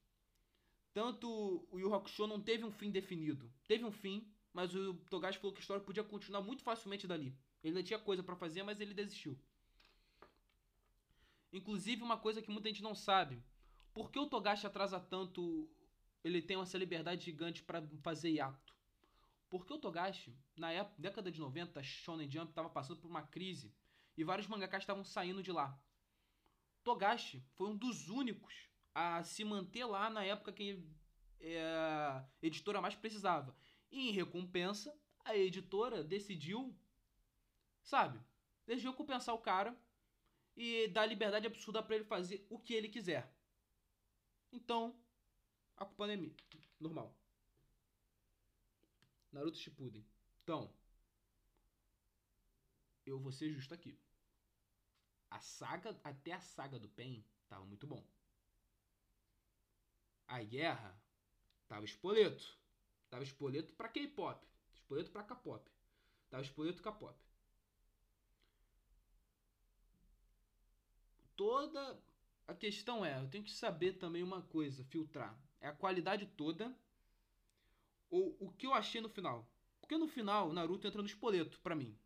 tanto 0.94 1.68
o 1.72 1.80
Yu 1.80 1.94
Hakusho 1.94 2.26
não 2.26 2.42
teve 2.42 2.64
um 2.64 2.72
fim 2.72 2.90
definido. 2.90 3.52
Teve 3.68 3.86
um 3.86 3.92
fim, 3.92 4.28
mas 4.52 4.74
o 4.74 4.96
Togashi 5.10 5.38
falou 5.38 5.54
que 5.54 5.60
a 5.60 5.62
história 5.62 5.84
podia 5.84 6.04
continuar 6.04 6.42
muito 6.42 6.64
facilmente 6.64 7.06
dali. 7.06 7.38
Ele 7.64 7.78
ainda 7.78 7.84
tinha 7.84 8.00
coisa 8.00 8.24
para 8.24 8.36
fazer, 8.36 8.64
mas 8.64 8.80
ele 8.80 8.94
desistiu. 8.94 9.38
Inclusive, 11.52 12.02
uma 12.02 12.18
coisa 12.18 12.42
que 12.42 12.52
muita 12.52 12.70
gente 12.70 12.82
não 12.82 12.96
sabe. 12.96 13.44
Por 13.94 14.12
que 14.12 14.20
o 14.20 14.28
Togashi 14.28 14.66
atrasa 14.66 15.00
tanto? 15.00 15.70
Ele 16.24 16.42
tem 16.42 16.60
essa 16.60 16.78
liberdade 16.78 17.26
gigante 17.26 17.64
para 17.64 17.82
fazer 18.02 18.30
hiato. 18.32 18.76
Porque 19.50 19.74
o 19.74 19.80
Togashi, 19.80 20.36
na 20.56 20.72
época, 20.72 21.02
década 21.02 21.32
de 21.32 21.40
90, 21.40 21.82
Shonen 21.82 22.30
Jump 22.30 22.50
estava 22.50 22.70
passando 22.70 23.00
por 23.00 23.10
uma 23.10 23.24
crise 23.24 23.74
e 24.16 24.24
vários 24.24 24.48
mangakas 24.48 24.84
estavam 24.84 25.04
saindo 25.04 25.42
de 25.42 25.52
lá. 25.52 25.80
Togashi 26.90 27.46
foi 27.54 27.68
um 27.68 27.78
dos 27.78 28.10
únicos 28.10 28.68
a 28.96 29.22
se 29.22 29.44
manter 29.44 29.86
lá 29.86 30.10
na 30.10 30.24
época 30.24 30.52
que 30.52 30.84
é, 31.40 31.62
a 31.62 32.28
editora 32.42 32.82
mais 32.82 32.96
precisava. 32.96 33.56
E 33.92 34.10
em 34.10 34.12
recompensa, 34.12 34.92
a 35.24 35.38
editora 35.38 36.04
decidiu, 36.04 36.76
sabe, 37.84 38.20
decidiu 38.66 38.92
compensar 38.96 39.36
o 39.36 39.40
cara 39.40 39.80
e 40.56 40.88
dar 40.88 41.06
liberdade 41.06 41.46
absurda 41.46 41.84
para 41.84 41.96
ele 41.96 42.06
fazer 42.06 42.44
o 42.50 42.58
que 42.58 42.74
ele 42.74 42.90
quiser. 42.90 43.32
Então, 44.52 45.00
a 45.78 45.86
culpa 45.86 46.08
não 46.08 46.14
é 46.14 46.18
minha. 46.18 46.36
Normal. 46.80 47.16
Naruto 49.32 49.60
Shippuden. 49.60 50.04
Então, 50.42 50.74
eu 53.06 53.20
vou 53.20 53.32
ser 53.32 53.52
justo 53.52 53.76
aqui. 53.76 53.96
A 55.30 55.40
saga, 55.40 56.00
até 56.04 56.34
a 56.34 56.42
saga 56.42 56.80
do 56.80 56.90
Pen, 56.90 57.24
tava 57.48 57.66
muito 57.66 57.86
bom. 57.86 58.04
A 60.28 60.42
guerra, 60.44 61.00
tava 61.68 61.86
espoleto. 61.86 62.58
Tava 63.10 63.24
espoleto 63.24 63.74
pra 63.74 63.90
K-pop. 63.90 64.48
Espoleto 64.74 65.12
pra 65.12 65.24
K-pop. 65.24 65.70
Tava 66.30 66.44
espoleto 66.44 66.84
K-pop. 66.84 67.18
Toda 71.36 72.00
a 72.48 72.54
questão 72.54 73.06
é, 73.06 73.20
eu 73.20 73.30
tenho 73.30 73.44
que 73.44 73.52
saber 73.52 73.94
também 73.94 74.24
uma 74.24 74.42
coisa, 74.42 74.84
filtrar. 74.84 75.40
É 75.62 75.68
a 75.68 75.74
qualidade 75.74 76.26
toda 76.26 76.76
ou 78.10 78.36
o 78.40 78.52
que 78.52 78.66
eu 78.66 78.74
achei 78.74 79.02
no 79.02 79.10
final. 79.10 79.48
Porque 79.80 79.98
no 79.98 80.08
final, 80.08 80.52
Naruto 80.52 80.88
entra 80.88 81.02
no 81.02 81.08
espoleto, 81.08 81.60
para 81.62 81.76
mim. 81.76 81.98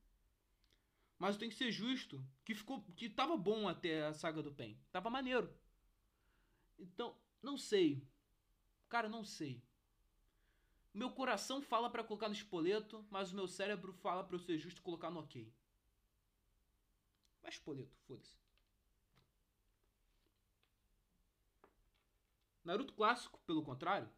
Mas 1.23 1.35
eu 1.35 1.39
tenho 1.39 1.51
que 1.53 1.57
ser 1.57 1.71
justo, 1.71 2.21
que 2.43 2.53
ficou 2.53 2.83
que 2.97 3.09
tava 3.09 3.37
bom 3.37 3.69
até 3.69 4.07
a 4.07 4.13
saga 4.13 4.43
do 4.43 4.51
Pen. 4.51 4.77
Tava 4.91 5.09
maneiro. 5.09 5.49
Então, 6.77 7.17
não 7.41 7.57
sei. 7.57 8.05
Cara, 8.89 9.07
não 9.07 9.23
sei. 9.23 9.63
Meu 10.93 11.09
coração 11.09 11.61
fala 11.61 11.89
para 11.89 12.03
colocar 12.03 12.27
no 12.27 12.33
espoleto, 12.33 13.07
mas 13.09 13.31
o 13.31 13.35
meu 13.37 13.47
cérebro 13.47 13.93
fala 13.93 14.21
para 14.21 14.35
eu 14.35 14.39
ser 14.39 14.57
justo 14.57 14.79
e 14.79 14.83
colocar 14.83 15.09
no 15.09 15.21
OK. 15.21 15.49
Vai 17.41 17.51
espoleto, 17.51 17.97
foda-se. 18.05 18.35
Naruto 22.65 22.91
clássico, 22.91 23.39
pelo 23.45 23.63
contrário, 23.63 24.09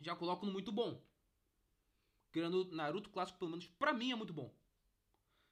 já 0.00 0.16
coloco 0.16 0.46
no 0.46 0.52
muito 0.52 0.72
bom. 0.72 0.98
Criando 2.32 2.70
Naruto 2.72 3.10
clássico, 3.10 3.38
pelo 3.38 3.50
menos 3.50 3.66
pra 3.66 3.92
mim, 3.92 4.12
é 4.12 4.16
muito 4.16 4.32
bom. 4.32 4.55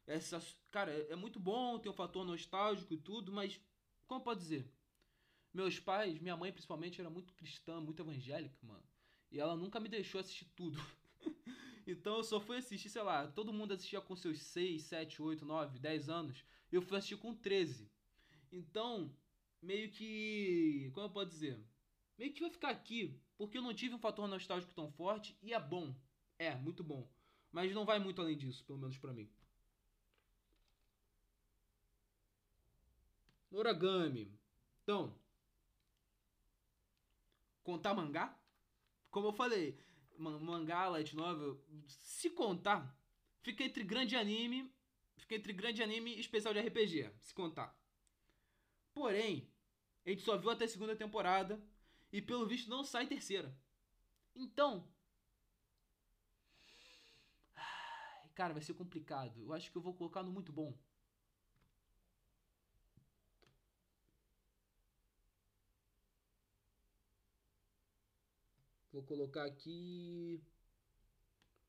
Essa, 0.06 0.42
cara, 0.70 0.92
é, 0.92 1.12
é 1.12 1.16
muito 1.16 1.40
bom, 1.40 1.78
tem 1.78 1.90
um 1.90 1.94
fator 1.94 2.24
nostálgico 2.24 2.92
e 2.92 2.98
tudo, 2.98 3.32
mas 3.32 3.60
como 4.06 4.20
pode 4.20 4.40
dizer? 4.40 4.70
Meus 5.52 5.78
pais, 5.78 6.18
minha 6.18 6.36
mãe 6.36 6.52
principalmente, 6.52 7.00
era 7.00 7.08
muito 7.08 7.32
cristã, 7.34 7.80
muito 7.80 8.02
evangélica, 8.02 8.58
mano. 8.62 8.84
E 9.30 9.38
ela 9.38 9.56
nunca 9.56 9.80
me 9.80 9.88
deixou 9.88 10.20
assistir 10.20 10.46
tudo. 10.56 10.78
então 11.86 12.18
eu 12.18 12.24
só 12.24 12.40
fui 12.40 12.58
assistir, 12.58 12.88
sei 12.88 13.02
lá, 13.02 13.26
todo 13.28 13.52
mundo 13.52 13.72
assistia 13.72 14.00
com 14.00 14.14
seus 14.16 14.40
6, 14.40 14.82
7, 14.82 15.22
8, 15.22 15.44
9, 15.44 15.78
10 15.78 16.08
anos. 16.08 16.44
Eu 16.70 16.82
fui 16.82 16.98
assistir 16.98 17.16
com 17.16 17.34
13. 17.34 17.90
Então, 18.52 19.14
meio 19.62 19.90
que. 19.90 20.90
Como 20.92 21.06
eu 21.06 21.10
posso 21.10 21.30
dizer? 21.30 21.58
Meio 22.18 22.32
que 22.32 22.40
vai 22.40 22.50
ficar 22.50 22.70
aqui 22.70 23.20
porque 23.36 23.58
eu 23.58 23.62
não 23.62 23.74
tive 23.74 23.94
um 23.94 23.98
fator 23.98 24.28
nostálgico 24.28 24.74
tão 24.74 24.90
forte 24.92 25.36
e 25.42 25.52
é 25.52 25.60
bom. 25.60 25.94
É, 26.38 26.54
muito 26.54 26.84
bom. 26.84 27.08
Mas 27.50 27.72
não 27.72 27.84
vai 27.84 27.98
muito 27.98 28.20
além 28.20 28.36
disso, 28.36 28.64
pelo 28.64 28.78
menos 28.78 28.98
para 28.98 29.12
mim. 29.12 29.28
Noragami. 33.54 34.36
Então, 34.82 35.16
contar 37.62 37.94
mangá. 37.94 38.36
Como 39.10 39.28
eu 39.28 39.32
falei, 39.32 39.78
mangá, 40.18 40.88
light 40.88 41.14
novel, 41.14 41.64
se 41.86 42.30
contar, 42.30 42.98
fica 43.42 43.62
entre 43.62 43.84
grande 43.84 44.16
anime, 44.16 44.74
fica 45.16 45.36
entre 45.36 45.52
grande 45.52 45.82
anime 45.82 46.16
e 46.16 46.20
especial 46.20 46.52
de 46.52 46.60
RPG, 46.60 47.12
se 47.20 47.32
contar. 47.32 47.78
Porém, 48.92 49.48
a 50.04 50.10
gente 50.10 50.22
só 50.22 50.36
viu 50.36 50.50
até 50.50 50.64
a 50.64 50.68
segunda 50.68 50.96
temporada 50.96 51.62
e 52.12 52.20
pelo 52.20 52.46
visto 52.46 52.68
não 52.68 52.82
sai 52.82 53.06
terceira. 53.06 53.56
Então, 54.34 54.92
cara, 58.34 58.52
vai 58.52 58.62
ser 58.62 58.74
complicado. 58.74 59.40
Eu 59.40 59.52
acho 59.52 59.70
que 59.70 59.78
eu 59.78 59.82
vou 59.82 59.94
colocar 59.94 60.24
no 60.24 60.32
muito 60.32 60.52
bom. 60.52 60.76
Vou 68.94 69.02
colocar 69.02 69.44
aqui. 69.44 70.40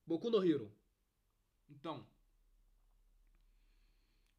Boku 0.05 0.29
no 0.29 0.45
Hero. 0.45 0.71
Então, 1.67 2.07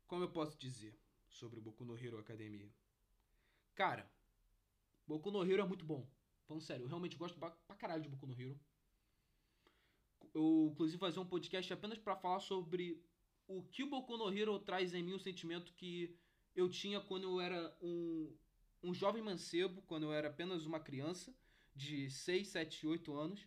como 0.07 0.23
eu 0.23 0.31
posso 0.31 0.57
dizer 0.57 0.97
sobre 1.29 1.59
o 1.59 1.63
Boku 1.63 1.85
no 1.85 1.99
Hero 1.99 2.17
Academia? 2.17 2.73
Cara, 3.75 4.09
Boku 5.05 5.33
no 5.33 5.45
Hero 5.45 5.63
é 5.63 5.67
muito 5.67 5.85
bom. 5.85 6.09
Falando 6.47 6.63
sério, 6.63 6.85
eu 6.85 6.89
realmente 6.89 7.17
gosto 7.17 7.37
pra 7.37 7.51
caralho 7.77 8.05
de 8.05 8.09
Boku 8.09 8.25
no 8.25 8.41
Hero. 8.41 8.57
Eu, 10.33 10.69
inclusive, 10.71 10.97
fazer 10.97 11.19
um 11.19 11.27
podcast 11.27 11.73
apenas 11.73 11.99
para 11.99 12.15
falar 12.15 12.39
sobre 12.39 13.05
o 13.49 13.65
que 13.65 13.83
o 13.83 13.91
Boku 13.91 14.17
no 14.17 14.33
Hero 14.33 14.61
traz 14.61 14.95
em 14.95 15.03
mim, 15.03 15.15
o 15.15 15.19
sentimento 15.19 15.75
que 15.75 16.17
eu 16.55 16.71
tinha 16.71 17.01
quando 17.01 17.25
eu 17.25 17.41
era 17.41 17.77
um, 17.83 18.33
um 18.81 18.95
jovem 18.95 19.25
mancebo, 19.25 19.83
quando 19.83 20.05
eu 20.05 20.13
era 20.13 20.29
apenas 20.29 20.65
uma 20.65 20.79
criança 20.79 21.37
de 21.77 22.11
6, 22.11 22.49
7, 22.49 22.87
8 22.87 23.15
anos, 23.15 23.47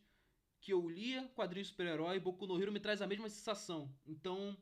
que 0.61 0.71
eu 0.71 0.87
lia 0.87 1.27
quadrinhos 1.29 1.69
super-herói 1.69 2.17
e 2.17 2.19
Boku 2.19 2.45
no 2.45 2.61
Hero 2.61 2.71
me 2.71 2.79
traz 2.79 3.01
a 3.01 3.07
mesma 3.07 3.27
sensação. 3.27 3.91
Então, 4.05 4.55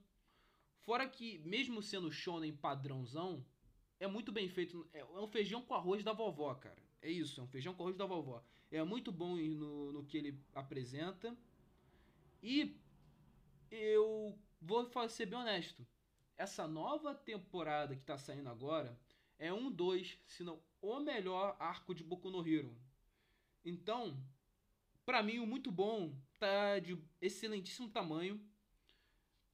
fora 0.84 1.08
que, 1.08 1.39
mesmo 1.39 1.82
sendo 1.82 2.12
shonen 2.12 2.56
padrãozão, 2.56 3.45
é 3.99 4.08
muito 4.08 4.32
bem 4.32 4.47
feito. 4.47 4.88
É, 4.93 4.99
é 4.99 5.19
um 5.19 5.27
feijão 5.27 5.62
com 5.62 5.73
arroz 5.73 6.03
da 6.03 6.13
vovó, 6.13 6.53
cara. 6.56 6.82
É 7.01 7.12
isso, 7.12 7.41
é 7.41 7.43
um 7.43 7.47
feijão 7.47 7.73
com 7.73 7.84
arroz 7.84 7.97
da 7.97 8.06
vovó. 8.06 8.43
É 8.71 8.82
muito 8.84 9.12
bom 9.12 9.36
no, 9.36 9.91
no 9.91 10.06
que 10.06 10.17
ele 10.17 10.39
apresenta. 10.53 11.38
E 12.41 12.80
eu 13.69 14.39
vou 14.62 14.89
ser 15.10 15.25
bem 15.25 15.39
honesto. 15.39 15.86
Essa 16.38 16.67
nova 16.67 17.15
temporada 17.15 17.95
que 17.95 18.03
tá 18.03 18.17
saindo 18.17 18.49
agora 18.49 18.97
é 19.39 19.51
um 19.51 19.71
dois, 19.71 20.19
se 20.25 20.43
não 20.43 20.62
o 20.82 20.99
melhor 20.99 21.56
arco 21.60 21.93
de 21.93 22.03
Boku 22.03 22.30
no 22.30 22.47
Hero. 22.47 22.77
Então, 23.67 24.17
para 25.06 25.21
mim, 25.21 25.39
o 25.39 25.45
muito 25.45 25.69
bom 25.69 26.15
tá 26.39 26.80
de 26.80 26.97
excelentíssimo 27.19 27.89
tamanho. 27.89 28.41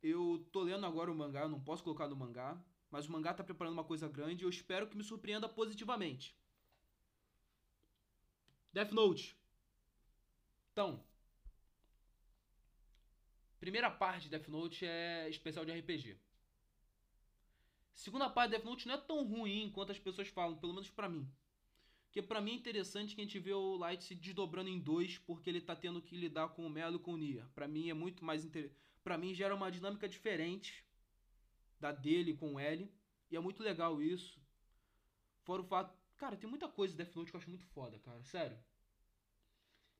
Eu 0.04 0.48
tô 0.52 0.62
lendo 0.62 0.86
agora 0.86 1.12
o 1.12 1.16
mangá, 1.16 1.42
eu 1.42 1.50
não 1.50 1.60
posso 1.60 1.84
colocar 1.84 2.08
no 2.08 2.16
mangá, 2.16 2.64
mas 2.92 3.08
o 3.08 3.12
mangá 3.12 3.34
tá 3.34 3.44
preparando 3.44 3.74
uma 3.74 3.84
coisa 3.84 4.08
grande 4.08 4.44
e 4.44 4.46
eu 4.46 4.50
espero 4.52 4.88
que 4.88 4.96
me 4.96 5.04
surpreenda 5.04 5.50
positivamente. 5.50 6.38
Death 8.72 8.92
Note. 8.92 9.36
Então, 10.72 11.04
primeira 13.60 13.90
parte 13.90 14.26
de 14.26 14.30
Death 14.30 14.48
Note 14.48 14.86
é 14.86 15.28
especial 15.28 15.66
de 15.66 15.72
RPG. 15.72 16.20
Segunda 17.96 18.30
parte 18.30 18.52
de 18.52 18.58
Death 18.58 18.66
Note 18.66 18.88
não 18.88 18.94
é 18.94 18.98
tão 19.02 19.26
ruim 19.26 19.72
quanto 19.72 19.92
as 19.92 19.98
pessoas 19.98 20.28
falam, 20.28 20.56
pelo 20.56 20.74
menos 20.74 20.92
para 20.92 21.10
mim. 21.10 21.28
Porque 22.14 22.28
para 22.28 22.40
mim 22.40 22.52
é 22.52 22.54
interessante 22.54 23.16
que 23.16 23.22
a 23.22 23.24
gente 23.24 23.40
vê 23.40 23.54
o 23.54 23.76
Light 23.76 24.04
se 24.04 24.14
desdobrando 24.14 24.70
em 24.70 24.80
dois, 24.80 25.18
porque 25.18 25.50
ele 25.50 25.60
tá 25.60 25.76
tendo 25.76 26.00
que 26.00 26.16
lidar 26.16 26.50
com 26.50 26.64
o 26.64 26.70
Melo 26.70 26.98
e 26.98 27.00
com 27.00 27.14
o 27.14 27.18
Nia. 27.18 27.50
Para 27.56 27.68
mim 27.68 27.90
é 27.90 27.94
muito 27.96 28.24
mais 28.24 28.46
interessante. 28.46 28.80
Para 29.04 29.18
mim 29.18 29.34
gera 29.34 29.56
uma 29.56 29.72
dinâmica 29.72 30.08
diferente 30.08 30.86
da 31.80 31.92
dele 31.92 32.36
com 32.36 32.54
o 32.54 32.60
L. 32.60 32.88
E 33.32 33.36
é 33.36 33.40
muito 33.40 33.64
legal 33.64 34.00
isso. 34.00 34.40
Fora 35.42 35.64
o 35.64 35.66
fato. 35.66 35.98
Cara, 36.16 36.38
tem 36.38 36.48
muita 36.48 36.68
coisa 36.68 36.94
de 36.94 37.04
Death 37.04 37.16
Note 37.16 37.32
que 37.32 37.36
eu 37.36 37.40
acho 37.40 37.50
muito 37.50 37.66
foda, 37.66 37.98
cara. 37.98 38.22
Sério. 38.22 38.60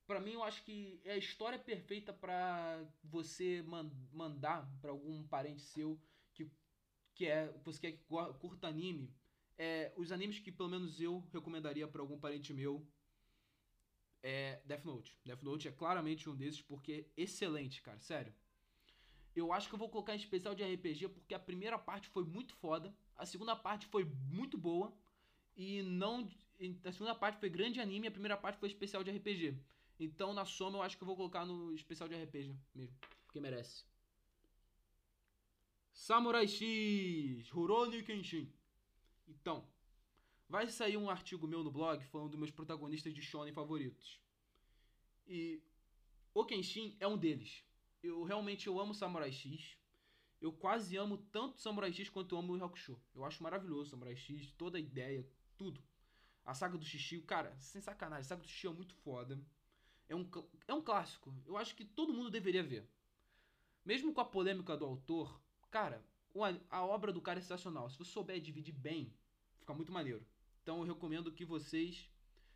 Pra 0.06 0.20
mim, 0.20 0.34
eu 0.34 0.44
acho 0.44 0.64
que 0.64 1.02
é 1.06 1.14
a 1.14 1.18
história 1.18 1.58
perfeita 1.58 2.14
para 2.14 2.86
você 3.04 3.64
man 3.64 3.92
mandar 4.12 4.72
para 4.80 4.92
algum 4.92 5.28
parente 5.28 5.64
seu 5.64 6.00
que, 6.32 6.48
que 7.16 7.26
é 7.26 7.52
você 7.64 7.80
quer 7.80 7.94
que 7.94 8.04
curta 8.40 8.68
anime 8.68 9.12
é, 9.58 9.94
os 9.96 10.12
animes 10.12 10.40
que 10.40 10.52
pelo 10.52 10.70
menos 10.70 11.00
eu 11.00 11.24
recomendaria 11.32 11.88
para 11.88 12.02
algum 12.02 12.20
parente 12.20 12.54
meu 12.54 12.86
é 14.22 14.62
Death 14.66 14.86
Note. 14.86 15.18
Death 15.26 15.44
Note 15.44 15.68
é 15.68 15.72
claramente 15.72 16.30
um 16.30 16.36
desses 16.36 16.62
porque 16.62 17.06
é 17.18 17.22
excelente, 17.24 17.82
cara, 17.82 18.00
sério. 18.00 18.34
Eu 19.36 19.52
acho 19.52 19.68
que 19.68 19.76
eu 19.76 19.80
vou 19.80 19.90
colocar 19.90 20.14
em 20.14 20.18
especial 20.18 20.56
de 20.56 20.64
RPG 20.64 21.10
porque 21.10 21.34
a 21.34 21.40
primeira 21.40 21.78
parte 21.78 22.08
foi 22.08 22.24
muito 22.24 22.56
foda, 22.56 22.96
a 23.16 23.26
segunda 23.26 23.56
parte 23.56 23.86
foi 23.88 24.06
muito 24.06 24.58
boa 24.58 24.96
e 25.56 25.82
não 25.82 26.30
a 26.86 26.92
segunda 26.92 27.16
parte 27.16 27.40
foi 27.40 27.50
grande 27.50 27.82
anime, 27.82 28.08
a 28.08 28.12
primeira 28.12 28.38
parte 28.38 28.58
foi 28.60 28.70
especial 28.70 29.04
de 29.04 29.12
RPG. 29.12 29.58
Então, 30.00 30.34
na 30.34 30.46
soma, 30.46 30.78
eu 30.78 30.82
acho 30.82 30.98
que 30.98 31.04
eu 31.04 31.08
vou 31.08 31.16
colocar 31.16 31.46
no 31.46 31.74
especial 31.74 32.08
de 32.08 32.16
RPG 32.16 32.56
mesmo, 32.74 32.98
porque 33.26 33.40
merece. 33.40 33.86
Samurai 35.92 36.48
X, 36.48 37.50
Rurouni 37.50 38.04
Kenshin. 38.04 38.52
Então, 39.28 39.68
vai 40.48 40.68
sair 40.68 40.98
um 40.98 41.10
artigo 41.10 41.48
meu 41.48 41.64
no 41.64 41.72
blog 41.72 42.04
falando 42.06 42.30
dos 42.30 42.40
meus 42.40 42.52
protagonistas 42.52 43.14
de 43.14 43.22
shonen 43.22 43.54
favoritos. 43.54 44.22
E 45.26 45.62
o 46.34 46.46
Kenshin 46.46 46.96
é 47.00 47.08
um 47.08 47.18
deles. 47.18 47.64
Eu 48.02 48.24
realmente 48.24 48.68
eu 48.68 48.80
amo 48.80 48.94
Samurai 48.94 49.32
X. 49.32 49.78
Eu 50.42 50.52
quase 50.52 50.98
amo 50.98 51.18
tanto 51.32 51.62
Samurai 51.62 51.94
X 51.94 52.10
quanto 52.10 52.36
eu 52.36 52.40
amo 52.40 52.58
o 52.58 52.64
Hakusho. 52.64 53.02
Eu 53.16 53.24
acho 53.24 53.42
maravilhoso 53.42 53.92
Samurai 53.92 54.16
X, 54.16 54.52
toda 54.58 54.78
a 54.78 54.82
ideia, 54.82 55.26
tudo. 55.58 55.82
A 56.46 56.54
saga 56.54 56.78
do 56.78 56.84
Xixi, 56.84 57.22
cara, 57.22 57.56
sem 57.60 57.82
sacanagem, 57.82 58.22
a 58.22 58.28
saga 58.28 58.42
do 58.42 58.48
Xixi 58.48 58.68
é 58.68 58.70
muito 58.70 58.94
foda. 58.96 59.42
É 60.10 60.16
um, 60.16 60.30
é 60.68 60.74
um 60.74 60.82
clássico. 60.82 61.34
Eu 61.46 61.56
acho 61.56 61.74
que 61.76 61.86
todo 61.86 62.14
mundo 62.14 62.30
deveria 62.30 62.62
ver. 62.62 62.86
Mesmo 63.86 64.14
com 64.14 64.20
a 64.20 64.26
polêmica 64.26 64.76
do 64.76 64.86
autor, 64.86 65.42
cara, 65.72 66.06
a 66.70 66.86
obra 66.86 67.14
do 67.14 67.22
cara 67.22 67.40
é 67.40 67.42
sensacional. 67.42 67.90
Se 67.90 67.98
você 67.98 68.12
souber 68.12 68.40
dividir 68.42 68.74
bem, 68.74 69.14
fica 69.60 69.74
muito 69.74 69.92
maneiro. 69.92 70.26
Então 70.62 70.80
eu 70.80 70.84
recomendo 70.84 71.32
que 71.32 71.46
vocês 71.46 72.10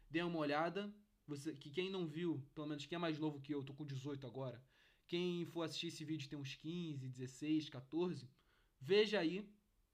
deem 0.09 0.25
uma 0.25 0.39
olhada. 0.39 0.93
Você, 1.27 1.53
que 1.55 1.69
quem 1.69 1.89
não 1.91 2.07
viu, 2.07 2.41
pelo 2.55 2.67
menos 2.67 2.85
quem 2.85 2.95
é 2.95 2.99
mais 2.99 3.19
novo 3.19 3.41
que 3.41 3.53
eu, 3.53 3.63
tô 3.63 3.73
com 3.73 3.85
18 3.85 4.25
agora. 4.25 4.63
Quem 5.07 5.45
for 5.45 5.63
assistir 5.63 5.87
esse 5.87 6.03
vídeo 6.03 6.29
tem 6.29 6.39
uns 6.39 6.55
15, 6.55 7.07
16, 7.09 7.69
14. 7.69 8.29
Veja 8.79 9.19
aí. 9.19 9.49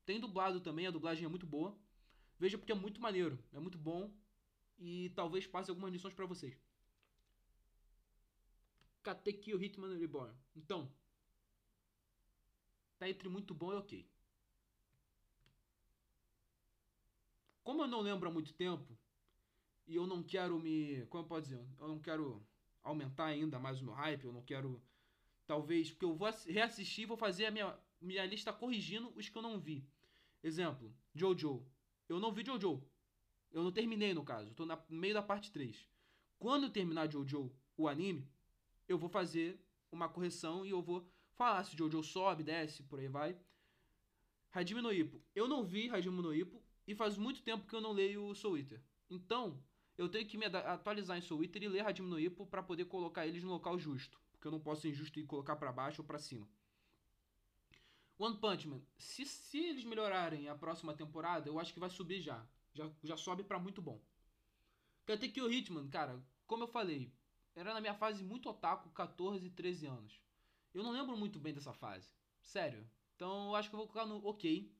Tem 0.06 0.20
dublado 0.20 0.60
também, 0.60 0.88
a 0.88 0.92
dublagem 0.92 1.26
é 1.26 1.30
muito 1.30 1.46
boa. 1.46 1.78
Veja 2.38 2.58
porque 2.58 2.72
é 2.72 2.76
muito 2.76 3.02
maneiro, 3.02 3.40
é 3.52 3.60
muito 3.60 3.78
bom. 3.78 4.14
E 4.78 5.12
talvez 5.16 5.48
passe 5.48 5.70
algumas 5.70 5.92
lições 5.92 6.14
para 6.14 6.26
vocês. 6.26 6.58
Katekyo 9.02 9.62
Hitman 9.62 9.98
Reborn. 9.98 10.34
Então, 10.56 10.92
tá 13.04 13.10
entre 13.10 13.28
muito 13.28 13.54
bom 13.54 13.74
e 13.74 13.76
ok. 13.76 14.08
Como 17.64 17.82
eu 17.82 17.88
não 17.88 18.02
lembro 18.02 18.30
há 18.30 18.32
muito 18.32 18.54
tempo, 18.54 18.98
e 19.86 19.96
eu 19.96 20.08
não 20.08 20.24
quero 20.24 20.58
me. 20.60 21.06
Como 21.08 21.24
eu 21.24 21.28
posso 21.28 21.42
dizer? 21.44 21.66
Eu 21.80 21.88
não 21.88 22.00
quero 22.00 22.46
aumentar 22.82 23.26
ainda 23.26 23.60
mais 23.60 23.82
o 23.82 23.86
meu 23.86 23.94
hype, 23.94 24.24
eu 24.24 24.34
não 24.34 24.42
quero. 24.42 24.82
Talvez, 25.46 25.92
porque 25.92 26.06
eu 26.06 26.16
vou 26.16 26.30
reassistir 26.48 27.04
e 27.04 27.08
vou 27.08 27.18
fazer 27.18 27.46
a 27.48 27.52
minha, 27.52 27.78
minha 28.00 28.26
lista 28.26 28.54
corrigindo 28.54 29.12
os 29.16 29.28
que 29.28 29.38
eu 29.38 29.42
não 29.42 29.60
vi. 29.60 29.86
Exemplo, 30.42 30.94
Jojo. 31.14 31.66
Eu 32.08 32.20
não 32.20 32.32
vi 32.32 32.46
Jojo. 32.46 32.82
Eu 33.52 33.64
não 33.64 33.72
terminei, 33.72 34.14
no 34.14 34.24
caso. 34.24 34.52
Estou 34.52 34.66
no 34.66 34.78
meio 34.90 35.14
da 35.14 35.22
parte 35.22 35.52
3. 35.52 35.88
Quando 36.40 36.64
eu 36.64 36.70
terminar 36.70 37.12
Jojo, 37.12 37.52
o 37.76 37.88
anime, 37.88 38.26
eu 38.88 38.98
vou 38.98 39.10
fazer 39.10 39.60
uma 39.92 40.08
correção 40.08 40.66
e 40.66 40.70
eu 40.70 40.82
vou 40.82 41.13
falar 41.36 41.64
se 41.64 41.78
Jojo 41.78 42.04
sobe, 42.04 42.44
desce, 42.44 42.84
por 42.84 43.00
aí 43.00 43.08
vai. 43.08 43.38
Hajime 44.52 44.82
no 44.82 44.92
Ippo. 44.92 45.22
Eu 45.36 45.48
não 45.48 45.64
vi 45.64 45.90
Hajime 45.90 46.22
no 46.22 46.34
Ippo 46.34 46.62
e 46.88 46.94
faz 46.94 47.18
muito 47.18 47.42
tempo 47.42 47.68
que 47.68 47.76
eu 47.76 47.82
não 47.82 47.92
leio 47.92 48.36
Soul 48.36 48.58
Eater. 48.58 48.82
Então, 49.10 49.62
eu 49.98 50.10
tenho 50.10 50.28
que 50.28 50.38
me 50.38 50.46
atualizar 50.46 51.18
em 51.18 51.22
Soul 51.22 51.44
Eater 51.44 51.64
e 51.64 51.68
ler 51.68 51.86
Hajime 51.86 52.10
no 52.10 52.20
Ippo 52.20 52.46
para 52.46 52.64
poder 52.64 52.86
colocar 52.86 53.26
eles 53.26 53.44
no 53.44 53.52
local 53.52 53.78
justo. 53.80 54.20
Porque 54.32 54.48
eu 54.48 54.52
não 54.52 54.60
posso 54.60 54.82
ser 54.82 54.90
injusto 54.90 55.20
e 55.20 55.26
colocar 55.26 55.56
para 55.56 55.72
baixo 55.72 56.02
ou 56.02 56.08
para 56.08 56.20
cima. 56.20 56.48
One 58.18 58.38
Punch 58.38 58.68
Man. 58.68 58.82
Se, 58.98 59.26
se 59.26 59.58
eles 59.58 59.84
melhorarem 59.84 60.48
a 60.48 60.56
próxima 60.56 60.94
temporada, 60.94 61.50
eu 61.50 61.60
acho 61.60 61.74
que 61.74 61.80
vai 61.80 61.90
subir 61.90 62.22
já. 62.22 62.46
Já, 62.74 62.90
já 63.04 63.18
sobe 63.18 63.44
para 63.44 63.60
muito 63.60 63.82
bom. 63.82 64.00
Katekyo 65.06 65.52
Hitman, 65.52 65.90
cara, 65.90 66.24
como 66.48 66.64
eu 66.64 66.68
falei, 66.68 67.12
era 67.56 67.74
na 67.74 67.82
minha 67.82 67.94
fase 67.94 68.24
muito 68.24 68.50
otaku, 68.50 68.90
14 68.92 69.46
e 69.46 69.50
13 69.50 69.86
anos. 69.86 70.22
Eu 70.74 70.84
não 70.84 70.92
lembro 70.92 71.16
muito 71.16 71.40
bem 71.40 71.54
dessa 71.54 71.74
fase. 71.74 72.10
Sério. 72.42 72.90
Então 73.16 73.50
eu 73.50 73.56
acho 73.56 73.70
que 73.70 73.76
eu 73.76 73.80
vou 73.80 73.88
colocar 73.88 74.08
no 74.08 74.26
ok. 74.26 74.74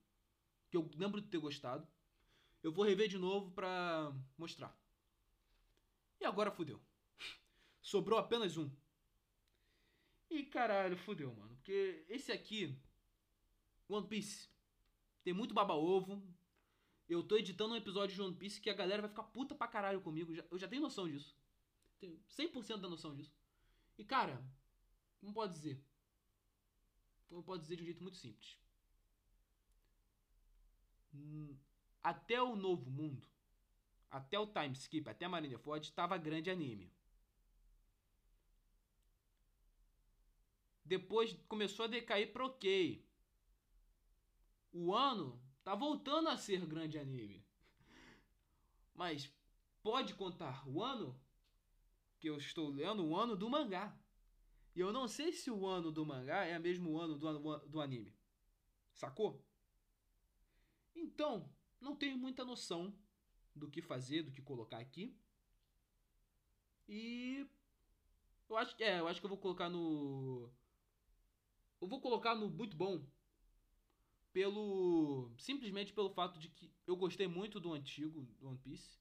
Que 0.70 0.78
eu 0.78 0.90
lembro 0.96 1.22
de 1.22 1.28
ter 1.28 1.38
gostado. 1.38 1.88
Eu 2.62 2.72
vou 2.72 2.86
rever 2.86 3.08
de 3.08 3.18
novo 3.18 3.52
pra 3.52 4.14
mostrar. 4.38 4.76
E 6.20 6.26
agora 6.26 6.52
fudeu. 6.52 6.82
Sobrou 7.82 8.18
apenas 8.18 8.58
um. 8.58 8.72
E 10.30 10.44
caralho, 10.44 10.98
fudeu, 10.98 11.34
mano. 11.36 11.56
Porque 11.58 12.06
esse 12.10 12.32
aqui, 12.32 12.76
One 13.88 14.08
Piece, 14.08 14.50
tem 15.24 15.34
muito 15.34 15.54
baba-ovo. 15.54 16.24
Eu 17.08 17.22
tô 17.22 17.38
editando 17.38 17.74
um 17.74 17.78
episódio 17.78 18.16
de 18.16 18.22
One 18.22 18.36
Piece 18.36 18.60
que 18.60 18.70
a 18.70 18.74
galera 18.74 19.02
vai 19.02 19.10
ficar 19.10 19.24
puta 19.24 19.54
pra 19.54 19.68
caralho 19.68 20.02
comigo. 20.02 20.34
Eu 20.50 20.58
já 20.58 20.68
tenho 20.68 20.82
noção 20.82 21.08
disso. 21.08 21.38
Tenho 22.00 22.20
100% 22.30 22.78
da 22.78 22.90
noção 22.90 23.14
disso. 23.14 23.36
E 23.98 24.04
cara, 24.04 24.44
como 25.24 25.34
pode 25.34 25.54
dizer? 25.54 25.82
Como 27.30 27.42
pode 27.44 27.62
dizer 27.62 27.78
de 27.78 27.84
um 27.84 27.86
jeito 27.86 28.04
muito 28.04 28.18
simples? 28.18 28.60
Até 32.04 32.42
o 32.42 32.58
Novo 32.58 32.92
Mundo, 32.92 33.26
até 34.12 34.38
o 34.38 34.48
Time 34.48 34.74
Skip, 34.74 35.08
até 35.10 35.26
a 35.26 35.30
Marineford, 35.30 35.86
estava 35.88 36.18
grande 36.18 36.50
anime. 36.50 36.92
Depois 40.84 41.34
começou 41.48 41.86
a 41.86 41.88
decair 41.88 42.34
pro 42.34 42.48
ok. 42.48 43.08
O 44.74 44.94
ano 44.94 45.42
tá 45.64 45.74
voltando 45.74 46.28
a 46.28 46.38
ser 46.38 46.66
grande 46.66 47.00
anime. 47.00 47.48
Mas 48.94 49.32
pode 49.82 50.16
contar 50.16 50.68
o 50.68 50.84
ano 50.84 51.18
que 52.20 52.28
eu 52.28 52.36
estou 52.38 52.70
lendo, 52.70 53.06
o 53.06 53.16
ano 53.16 53.38
do 53.38 53.50
mangá. 53.50 53.98
E 54.76 54.80
eu 54.80 54.92
não 54.92 55.08
sei 55.08 55.32
se 55.32 55.52
o 55.52 55.66
ano 55.68 55.92
do 55.92 56.06
mangá 56.06 56.46
é 56.46 56.58
o 56.58 56.62
mesmo 56.62 56.98
ano 56.98 57.18
do, 57.18 57.58
do 57.68 57.82
anime. 57.82 58.14
Sacou? 58.94 59.44
Então, 60.96 61.50
não 61.80 61.96
tenho 61.96 62.18
muita 62.18 62.44
noção 62.44 62.94
do 63.56 63.70
que 63.70 63.82
fazer, 63.82 64.24
do 64.24 64.32
que 64.32 64.42
colocar 64.42 64.80
aqui. 64.80 65.16
E 66.88 67.48
eu 68.50 68.58
acho 68.58 68.76
que 68.76 68.84
é, 68.84 69.00
eu 69.00 69.08
acho 69.08 69.20
que 69.20 69.26
eu 69.26 69.30
vou 69.30 69.38
colocar 69.38 69.70
no 69.70 70.50
eu 71.80 71.88
vou 71.88 72.00
colocar 72.00 72.36
no 72.36 72.50
muito 72.50 72.76
bom 72.76 73.06
pelo 74.32 75.32
simplesmente 75.38 75.94
pelo 75.94 76.10
fato 76.10 76.40
de 76.40 76.50
que 76.50 76.72
eu 76.88 76.96
gostei 76.96 77.28
muito 77.28 77.60
do 77.60 77.74
antigo 77.74 78.22
do 78.40 78.48
One 78.48 78.58
Piece. 78.58 78.98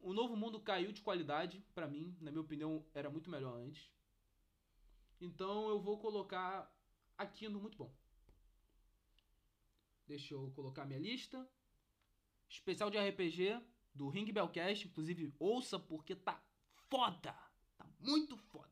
O 0.00 0.12
novo 0.12 0.36
mundo 0.36 0.60
caiu 0.60 0.92
de 0.92 1.00
qualidade 1.02 1.64
para 1.74 1.88
mim, 1.88 2.16
na 2.20 2.30
minha 2.30 2.42
opinião, 2.42 2.84
era 2.92 3.10
muito 3.10 3.30
melhor 3.30 3.56
antes. 3.56 3.90
Então 5.20 5.68
eu 5.68 5.80
vou 5.80 5.98
colocar 5.98 6.72
aqui 7.16 7.48
no 7.48 7.60
muito 7.60 7.78
bom. 7.78 7.94
Deixa 10.06 10.34
eu 10.34 10.50
colocar 10.52 10.84
minha 10.84 10.98
lista. 10.98 11.48
Especial 12.48 12.90
de 12.90 12.98
RPG 12.98 13.60
do 13.94 14.08
Ring 14.08 14.30
Bellcast, 14.30 14.86
inclusive 14.86 15.34
ouça 15.38 15.78
porque 15.78 16.14
tá 16.14 16.42
foda. 16.88 17.32
Tá 17.76 17.86
muito 18.00 18.36
foda. 18.36 18.70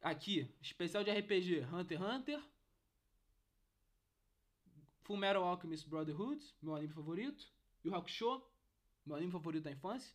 Aqui, 0.00 0.54
especial 0.60 1.02
de 1.04 1.10
RPG 1.10 1.60
Hunter 1.72 1.98
x 1.98 2.06
Hunter. 2.06 2.44
Fullmetal 5.02 5.44
Alchemist 5.44 5.88
Brotherhood, 5.88 6.44
meu 6.60 6.74
anime 6.74 6.92
favorito. 6.92 7.52
E 7.84 7.88
o 7.88 7.94
Hakusho, 7.94 8.42
meu 9.04 9.16
anime 9.16 9.32
favorito 9.32 9.64
da 9.64 9.70
infância. 9.70 10.14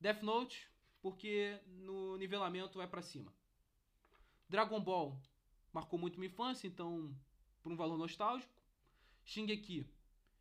Death 0.00 0.22
Note, 0.22 0.68
porque 1.00 1.60
no 1.66 2.16
nivelamento 2.16 2.78
vai 2.78 2.88
para 2.88 3.02
cima. 3.02 3.32
Dragon 4.52 4.78
Ball 4.78 5.18
marcou 5.72 5.98
muito 5.98 6.20
minha 6.20 6.30
infância, 6.30 6.66
então 6.68 7.16
por 7.62 7.72
um 7.72 7.76
valor 7.76 7.96
nostálgico. 7.96 8.52
Shingeki. 9.24 9.90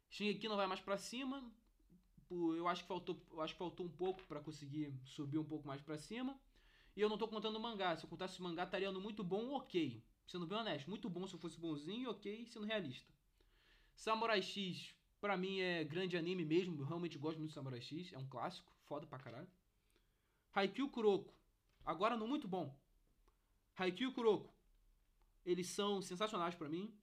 Shingeki 0.10 0.50
não 0.50 0.58
vai 0.58 0.68
mais 0.68 0.82
para 0.82 0.98
cima. 0.98 1.50
Eu 2.30 2.68
acho 2.68 2.82
que 2.82 2.90
faltou, 2.90 3.26
eu 3.32 3.40
acho 3.40 3.54
que 3.54 3.58
faltou 3.58 3.86
um 3.86 3.90
pouco 3.90 4.22
para 4.24 4.42
conseguir 4.42 4.94
subir 5.06 5.38
um 5.38 5.46
pouco 5.46 5.66
mais 5.66 5.82
para 5.82 5.98
cima. 5.98 6.38
E 6.94 7.00
eu 7.00 7.08
não 7.08 7.18
tô 7.18 7.26
contando 7.26 7.58
mangá. 7.58 7.96
Se 7.96 8.04
eu 8.04 8.10
contasse 8.10 8.38
o 8.38 8.44
mangá, 8.44 8.66
estaria 8.66 8.92
no 8.92 9.00
muito 9.00 9.24
bom 9.24 9.54
ok. 9.54 10.04
Sendo 10.28 10.46
bem 10.46 10.58
honesto, 10.58 10.90
muito 10.90 11.10
bom 11.10 11.26
se 11.26 11.34
eu 11.34 11.40
fosse 11.40 11.58
bonzinho 11.58 12.10
ok 12.10 12.46
sendo 12.48 12.66
realista. 12.66 13.14
Samurai 13.96 14.42
X, 14.42 14.94
pra 15.22 15.38
mim, 15.38 15.60
é 15.60 15.86
grande 15.86 16.18
anime 16.18 16.44
mesmo. 16.44 16.82
Eu 16.82 16.86
realmente 16.86 17.18
gosto 17.18 17.38
muito 17.38 17.52
de 17.52 17.56
Samurai 17.56 17.80
X. 17.80 18.12
É 18.12 18.18
um 18.18 18.28
clássico, 18.28 18.74
foda 18.84 19.08
pra 19.08 19.20
caralho. 19.20 19.48
Haikyuu 20.54 20.90
Kuroko. 20.90 21.34
Agora 21.86 22.18
no 22.18 22.28
muito 22.28 22.46
bom. 22.46 22.76
Haikyuu 23.82 24.14
Kuroko. 24.14 24.54
Eles 25.46 25.68
são 25.68 26.02
sensacionais 26.02 26.56
para 26.56 26.70
mim. 26.70 26.94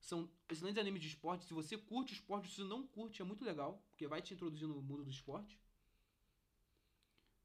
São 0.00 0.28
excelentes 0.48 0.80
animes 0.80 1.02
de 1.02 1.08
esporte. 1.08 1.44
Se 1.44 1.54
você 1.54 1.76
curte 1.76 2.14
esporte, 2.14 2.48
se 2.48 2.62
não 2.62 2.86
curte, 2.86 3.20
é 3.20 3.24
muito 3.24 3.44
legal. 3.44 3.84
Porque 3.90 4.06
vai 4.06 4.22
te 4.22 4.34
introduzir 4.34 4.66
no 4.66 4.80
mundo 4.80 5.04
do 5.04 5.10
esporte. 5.10 5.60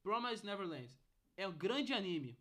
Promise 0.01 0.45
Neverland. 0.45 0.89
É 1.35 1.47
um 1.47 1.55
grande 1.55 1.93
anime. 1.93 2.37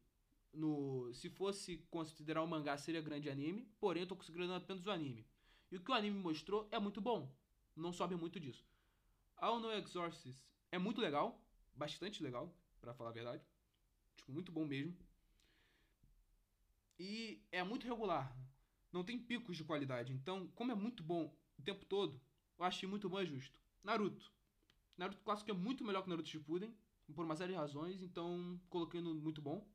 No, 0.53 1.13
se 1.13 1.29
fosse 1.29 1.79
considerar 1.91 2.43
o 2.43 2.47
mangá, 2.47 2.79
seria 2.79 3.03
grande 3.03 3.29
anime. 3.29 3.69
Porém, 3.79 4.05
eu 4.05 4.07
tô 4.07 4.17
considerando 4.17 4.55
apenas 4.55 4.87
o 4.87 4.91
anime. 4.91 5.27
E 5.71 5.77
o 5.77 5.81
que 5.81 5.91
o 5.91 5.95
anime 5.95 6.19
mostrou 6.19 6.67
é 6.71 6.79
muito 6.79 7.01
bom. 7.01 7.31
Não 7.75 7.93
sobe 7.93 8.15
muito 8.15 8.41
disso. 8.41 8.65
All 9.37 9.61
No 9.61 9.71
Exorcist 9.73 10.41
é 10.71 10.79
muito 10.79 11.01
legal. 11.01 11.43
Bastante 11.75 12.23
legal, 12.23 12.51
para 12.81 12.95
falar 12.95 13.11
a 13.11 13.13
verdade. 13.13 13.45
Tipo, 14.17 14.33
muito 14.33 14.51
bom 14.51 14.65
mesmo. 14.65 14.97
E 16.99 17.43
é 17.53 17.63
muito 17.63 17.87
regular. 17.87 18.35
Não 18.93 19.05
tem 19.05 19.19
picos 19.19 19.57
de 19.57 19.65
qualidade. 19.65 20.13
Então, 20.13 20.49
como 20.55 20.73
é 20.73 20.75
muito 20.75 21.03
bom 21.03 21.37
o 21.59 21.63
tempo 21.63 21.85
todo, 21.85 22.21
eu 22.59 22.65
achei 22.65 22.89
muito 22.89 23.09
bom 23.09 23.21
e 23.21 23.27
justo. 23.27 23.61
Naruto. 23.83 24.33
Naruto 24.97 25.21
clássico 25.23 25.51
é 25.51 25.55
muito 25.55 25.85
melhor 25.85 26.03
que 26.03 26.09
Naruto 26.09 26.29
Shippuden, 26.29 26.75
por 27.15 27.25
uma 27.25 27.37
série 27.37 27.53
de 27.53 27.59
razões, 27.59 28.03
então 28.03 28.61
coloquei 28.69 29.01
no 29.01 29.15
muito 29.15 29.43
bom. 29.43 29.69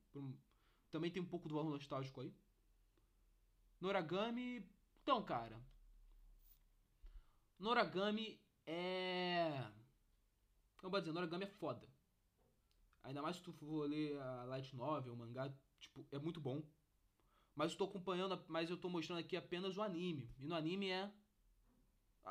Também 0.90 1.12
tem 1.12 1.22
um 1.22 1.28
pouco 1.28 1.48
do 1.48 1.56
valor 1.56 1.72
nostálgico 1.72 2.22
aí. 2.22 2.34
Noragami. 3.80 4.68
Então, 5.02 5.24
cara. 5.24 5.60
Noragami 7.58 8.42
é. 8.66 9.72
Como 10.78 10.92
pode 10.92 11.06
dizer, 11.06 11.14
Noragami 11.14 11.46
é 11.46 11.48
foda. 11.48 11.88
Ainda 13.04 13.22
mais 13.22 13.38
se 13.38 13.44
tu 13.44 13.54
for 13.54 13.88
ler 13.88 14.20
a 14.20 14.44
Light 14.46 14.76
Novel, 14.76 15.14
o 15.14 15.18
mangá, 15.18 15.52
tipo, 15.80 16.06
é 16.12 16.20
muito 16.20 16.40
bom. 16.40 16.64
Mas 17.62 17.74
estou 17.74 17.88
acompanhando, 17.88 18.44
mas 18.48 18.72
eu 18.72 18.76
estou 18.76 18.90
mostrando 18.90 19.20
aqui 19.20 19.38
apenas 19.38 19.78
o 19.78 19.84
anime. 19.84 20.34
E 20.40 20.48
no 20.48 20.56
anime 20.56 20.90
é. 20.90 21.14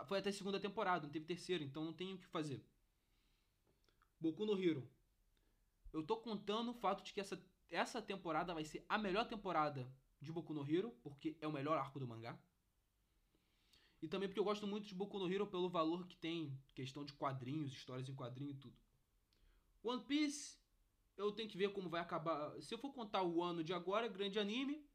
Foi 0.08 0.18
até 0.18 0.32
segunda 0.32 0.58
temporada, 0.58 1.04
não 1.04 1.12
teve 1.12 1.24
terceira, 1.24 1.62
então 1.62 1.84
não 1.84 1.92
tem 1.92 2.14
o 2.14 2.18
que 2.18 2.26
fazer. 2.26 2.66
Boku 4.18 4.44
no 4.44 4.60
Hero. 4.60 4.90
Eu 5.92 6.04
tô 6.04 6.16
contando 6.16 6.72
o 6.72 6.74
fato 6.74 7.04
de 7.04 7.12
que 7.12 7.20
essa, 7.20 7.40
essa 7.70 8.02
temporada 8.02 8.52
vai 8.52 8.64
ser 8.64 8.84
a 8.88 8.98
melhor 8.98 9.24
temporada 9.24 9.88
de 10.20 10.32
Boku 10.32 10.52
no 10.52 10.68
Hero, 10.68 10.90
porque 11.00 11.36
é 11.40 11.46
o 11.46 11.52
melhor 11.52 11.78
arco 11.78 12.00
do 12.00 12.08
mangá. 12.08 12.36
E 14.02 14.08
também 14.08 14.28
porque 14.28 14.40
eu 14.40 14.44
gosto 14.44 14.66
muito 14.66 14.88
de 14.88 14.96
Boku 14.96 15.16
no 15.16 15.32
Hero 15.32 15.46
pelo 15.46 15.70
valor 15.70 16.08
que 16.08 16.16
tem, 16.16 16.60
questão 16.74 17.04
de 17.04 17.12
quadrinhos, 17.12 17.70
histórias 17.70 18.08
em 18.08 18.16
quadrinho 18.16 18.50
e 18.50 18.56
tudo. 18.56 18.76
One 19.80 20.02
Piece, 20.02 20.58
eu 21.16 21.30
tenho 21.30 21.48
que 21.48 21.56
ver 21.56 21.72
como 21.72 21.88
vai 21.88 22.00
acabar. 22.00 22.60
Se 22.60 22.74
eu 22.74 22.78
for 22.80 22.92
contar 22.92 23.22
o 23.22 23.40
ano 23.40 23.62
de 23.62 23.72
agora, 23.72 24.08
grande 24.08 24.36
anime, 24.36 24.89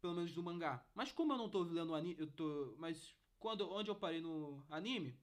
pelo 0.00 0.14
menos 0.14 0.32
do 0.32 0.42
mangá. 0.42 0.84
Mas 0.94 1.12
como 1.12 1.32
eu 1.32 1.38
não 1.38 1.48
tô 1.48 1.62
lendo 1.62 1.90
o 1.90 1.94
anime, 1.94 2.16
eu 2.18 2.30
tô, 2.30 2.74
mas 2.78 3.14
quando 3.38 3.70
onde 3.70 3.90
eu 3.90 3.96
parei 3.96 4.20
no 4.20 4.64
anime, 4.68 5.18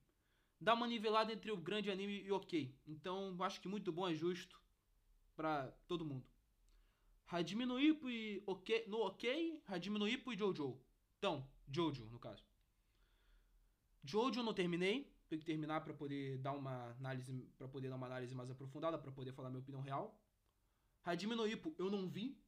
dá 0.60 0.74
uma 0.74 0.88
nivelada 0.88 1.34
entre 1.34 1.52
o 1.52 1.58
grande 1.58 1.92
anime 1.92 2.24
e 2.24 2.32
o 2.32 2.36
OK. 2.36 2.76
Então, 2.88 3.36
acho 3.42 3.62
que 3.62 3.68
muito 3.68 3.92
bom 3.92 4.08
é 4.08 4.16
justo 4.16 4.60
para 5.36 5.72
todo 5.88 6.06
mundo. 6.06 6.26
Hajime 7.28 7.66
no 7.66 7.80
e 7.80 8.44
OK, 8.46 8.86
no 8.88 9.00
OK, 9.02 9.62
Hajime 9.68 9.98
no 9.98 10.08
e 10.08 10.22
Jojo. 10.38 10.80
Então, 11.18 11.48
Jojo 11.68 12.06
no 12.06 12.20
caso. 12.20 12.46
Jojo 14.04 14.44
não 14.44 14.54
terminei, 14.54 15.12
tenho 15.28 15.40
que 15.40 15.46
terminar 15.46 15.82
para 15.82 15.94
poder 15.94 16.38
dar 16.38 16.54
uma 16.54 16.92
análise, 16.92 17.34
para 17.58 17.68
poder 17.68 17.90
dar 17.90 17.96
uma 17.96 18.06
análise 18.06 18.36
mais 18.36 18.52
aprofundada, 18.52 18.98
para 18.98 19.12
poder 19.12 19.34
falar 19.34 19.50
minha 19.50 19.62
opinião 19.62 19.82
real. 19.82 20.22
Hajime 21.04 21.36
no 21.36 21.48
eu 21.48 21.90
não 21.90 22.08
vi, 22.08 22.40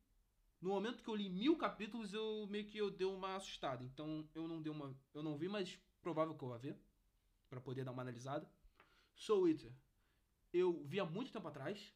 no 0.61 0.69
momento 0.69 1.03
que 1.03 1.09
eu 1.09 1.15
li 1.15 1.29
mil 1.29 1.55
capítulos, 1.55 2.13
eu 2.13 2.47
meio 2.47 2.65
que 2.65 2.77
eu 2.77 2.89
dei 2.89 3.05
uma 3.05 3.35
assustada. 3.35 3.83
Então 3.83 4.27
eu 4.33 4.47
não 4.47 4.61
dei 4.61 4.71
uma. 4.71 4.95
Eu 5.13 5.21
não 5.21 5.37
vi, 5.37 5.47
mas 5.47 5.79
provável 6.01 6.35
que 6.35 6.43
eu 6.43 6.49
vá 6.49 6.57
ver. 6.57 6.77
para 7.49 7.61
poder 7.61 7.83
dar 7.83 7.91
uma 7.91 8.01
analisada. 8.01 8.49
Soul 9.15 9.49
Eater. 9.49 9.73
Eu 10.51 10.83
vi 10.85 10.99
há 10.99 11.05
muito 11.05 11.31
tempo 11.31 11.47
atrás. 11.47 11.93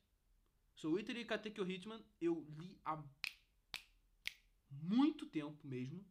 Soul 0.75 0.99
Eater 0.99 1.17
e 1.17 1.25
Katekyo 1.25 1.69
Hitman 1.69 2.03
eu 2.19 2.45
li 2.57 2.79
há 2.85 3.03
muito 4.69 5.25
tempo 5.25 5.67
mesmo. 5.67 6.05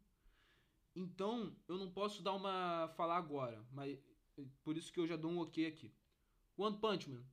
Então 0.95 1.57
eu 1.69 1.79
não 1.79 1.91
posso 1.91 2.23
dar 2.23 2.33
uma. 2.33 2.89
falar 2.97 3.17
agora. 3.17 3.65
Mas 3.71 3.99
por 4.63 4.77
isso 4.77 4.93
que 4.93 4.99
eu 4.99 5.07
já 5.07 5.17
dou 5.17 5.31
um 5.31 5.39
ok 5.39 5.67
aqui. 5.67 5.95
One 6.57 6.79
Punch 6.79 7.09
Man. 7.09 7.25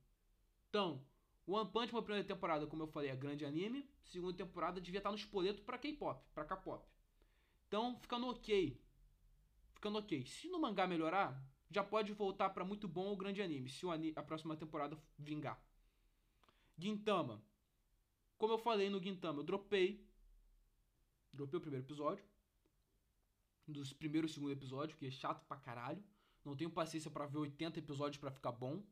Então, 0.68 1.04
One 1.48 1.70
Punch 1.70 1.94
Man, 1.94 2.02
primeira 2.02 2.28
temporada, 2.28 2.66
como 2.66 2.82
eu 2.82 2.86
falei, 2.86 3.08
é 3.08 3.16
grande 3.16 3.46
anime. 3.46 3.88
Segunda 4.04 4.36
temporada 4.36 4.82
devia 4.82 4.98
estar 4.98 5.10
no 5.10 5.16
espoleto 5.16 5.62
pra 5.62 5.78
K-pop, 5.78 6.22
pra 6.34 6.44
K-pop. 6.44 6.86
Então, 7.66 7.98
ficando 8.00 8.28
ok. 8.28 8.78
Ficando 9.72 9.98
ok. 9.98 10.26
Se 10.26 10.50
no 10.50 10.60
mangá 10.60 10.86
melhorar, 10.86 11.42
já 11.70 11.82
pode 11.82 12.12
voltar 12.12 12.50
para 12.50 12.66
muito 12.66 12.86
bom 12.86 13.06
ou 13.06 13.16
grande 13.16 13.40
anime, 13.40 13.70
se 13.70 13.86
o 13.86 13.90
anime, 13.90 14.12
a 14.14 14.22
próxima 14.22 14.56
temporada 14.56 15.02
vingar. 15.18 15.58
Gintama. 16.76 17.42
Como 18.36 18.52
eu 18.52 18.58
falei 18.58 18.90
no 18.90 19.02
Gintama, 19.02 19.40
eu 19.40 19.44
dropei. 19.44 20.06
Dropei 21.32 21.56
o 21.56 21.62
primeiro 21.62 21.86
episódio. 21.86 22.22
Dos 23.66 23.94
primeiros 23.94 24.32
e 24.32 24.34
segundo 24.34 24.52
episódio, 24.52 24.98
que 24.98 25.06
é 25.06 25.10
chato 25.10 25.46
pra 25.46 25.56
caralho. 25.56 26.04
Não 26.44 26.54
tenho 26.54 26.70
paciência 26.70 27.10
para 27.10 27.26
ver 27.26 27.38
80 27.38 27.78
episódios 27.78 28.18
para 28.18 28.30
ficar 28.30 28.52
bom. 28.52 28.82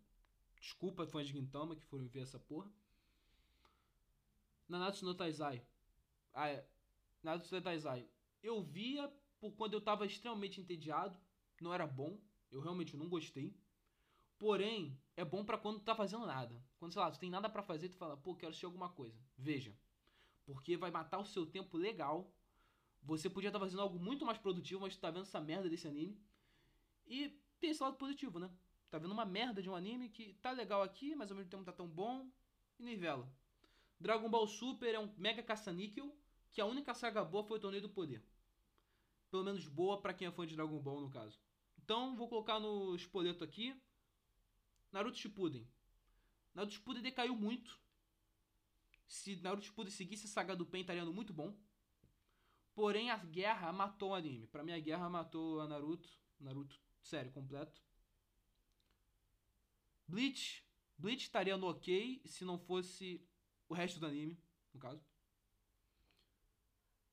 Desculpa, 0.60 1.06
fãs 1.06 1.26
de 1.26 1.32
Gintama 1.32 1.76
que 1.76 1.84
foram 1.84 2.06
ver 2.06 2.20
essa 2.20 2.38
porra. 2.38 2.70
Nanatsu 4.68 5.04
no 5.04 5.14
Taizai. 5.14 5.64
Ah, 6.32 6.48
é. 6.48 6.66
Nanatsu 7.22 7.54
no 7.54 7.62
Taizai. 7.62 8.08
Eu 8.42 8.62
via 8.62 9.12
por 9.38 9.52
quando 9.52 9.74
eu 9.74 9.80
tava 9.80 10.06
extremamente 10.06 10.60
entediado. 10.60 11.18
Não 11.60 11.72
era 11.72 11.86
bom. 11.86 12.18
Eu 12.50 12.60
realmente 12.60 12.96
não 12.96 13.08
gostei. 13.08 13.54
Porém, 14.38 14.98
é 15.16 15.24
bom 15.24 15.44
para 15.44 15.56
quando 15.58 15.80
tá 15.80 15.94
fazendo 15.94 16.26
nada. 16.26 16.62
Quando, 16.78 16.92
sei 16.92 17.00
lá, 17.00 17.10
tu 17.10 17.18
tem 17.18 17.30
nada 17.30 17.48
para 17.48 17.62
fazer, 17.62 17.88
tu 17.88 17.96
fala, 17.96 18.16
pô, 18.16 18.34
quero 18.34 18.50
assistir 18.50 18.66
alguma 18.66 18.90
coisa. 18.90 19.18
Veja. 19.36 19.74
Porque 20.44 20.76
vai 20.76 20.90
matar 20.90 21.18
o 21.18 21.24
seu 21.24 21.46
tempo 21.46 21.76
legal. 21.76 22.30
Você 23.02 23.30
podia 23.30 23.48
estar 23.48 23.58
tá 23.58 23.64
fazendo 23.64 23.80
algo 23.80 23.98
muito 23.98 24.26
mais 24.26 24.38
produtivo, 24.38 24.80
mas 24.80 24.94
tu 24.94 25.00
tá 25.00 25.10
vendo 25.10 25.22
essa 25.22 25.40
merda 25.40 25.70
desse 25.70 25.88
anime. 25.88 26.20
E 27.06 27.40
tem 27.58 27.70
esse 27.70 27.82
lado 27.82 27.96
positivo, 27.96 28.38
né? 28.38 28.50
Tá 28.90 28.98
vendo 28.98 29.12
uma 29.12 29.24
merda 29.24 29.60
de 29.60 29.68
um 29.68 29.74
anime 29.74 30.08
que 30.08 30.34
tá 30.34 30.52
legal 30.52 30.82
aqui, 30.82 31.14
mas 31.14 31.30
ao 31.30 31.36
mesmo 31.36 31.50
tempo 31.50 31.64
tá 31.64 31.72
tão 31.72 31.88
bom. 31.88 32.30
E 32.78 32.84
nivela. 32.84 33.30
Dragon 33.98 34.28
Ball 34.28 34.46
Super 34.46 34.94
é 34.94 34.98
um 34.98 35.12
mega 35.16 35.42
caça-níquel, 35.42 36.14
que 36.52 36.60
a 36.60 36.66
única 36.66 36.94
saga 36.94 37.24
boa 37.24 37.44
foi 37.44 37.58
o 37.58 37.60
Torneio 37.60 37.82
do 37.82 37.88
Poder. 37.88 38.22
Pelo 39.30 39.44
menos 39.44 39.66
boa 39.66 40.00
para 40.00 40.14
quem 40.14 40.28
é 40.28 40.30
fã 40.30 40.46
de 40.46 40.54
Dragon 40.54 40.78
Ball, 40.78 41.00
no 41.00 41.10
caso. 41.10 41.40
Então, 41.82 42.16
vou 42.16 42.28
colocar 42.28 42.60
no 42.60 42.94
espoleto 42.94 43.42
aqui. 43.42 43.74
Naruto 44.92 45.18
Shippuden. 45.18 45.66
Naruto 46.54 46.74
Shippuden 46.74 47.02
decaiu 47.02 47.34
muito. 47.34 47.78
Se 49.06 49.36
Naruto 49.36 49.66
Shippuden 49.66 49.92
seguisse 49.92 50.26
a 50.26 50.28
saga 50.28 50.54
do 50.54 50.66
Pen, 50.66 50.82
estaria 50.82 51.04
muito 51.04 51.32
bom. 51.32 51.56
Porém, 52.74 53.10
a 53.10 53.16
guerra 53.16 53.72
matou 53.72 54.10
o 54.10 54.14
anime. 54.14 54.46
Pra 54.46 54.62
mim, 54.62 54.72
a 54.72 54.78
guerra 54.78 55.08
matou 55.08 55.60
a 55.60 55.66
Naruto. 55.66 56.08
Naruto, 56.38 56.78
sério, 57.02 57.32
completo. 57.32 57.80
Bleach. 60.08 60.64
Bleach 60.98 61.24
estaria 61.24 61.56
no 61.56 61.68
ok 61.68 62.22
se 62.24 62.44
não 62.44 62.58
fosse 62.58 63.20
o 63.68 63.74
resto 63.74 64.00
do 64.00 64.06
anime, 64.06 64.38
no 64.72 64.80
caso. 64.80 65.04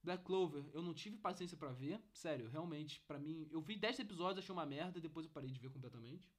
Black 0.03 0.23
Clover, 0.25 0.65
eu 0.73 0.81
não 0.81 0.93
tive 0.93 1.17
paciência 1.17 1.55
para 1.55 1.71
ver. 1.71 2.01
Sério, 2.13 2.49
realmente, 2.49 3.01
para 3.07 3.17
mim. 3.17 3.47
Eu 3.49 3.61
vi 3.61 3.77
10 3.77 3.99
episódios, 3.99 4.43
achei 4.43 4.53
uma 4.53 4.65
merda, 4.65 4.99
depois 4.99 5.25
eu 5.25 5.31
parei 5.31 5.49
de 5.49 5.59
ver 5.59 5.69
completamente. 5.69 6.29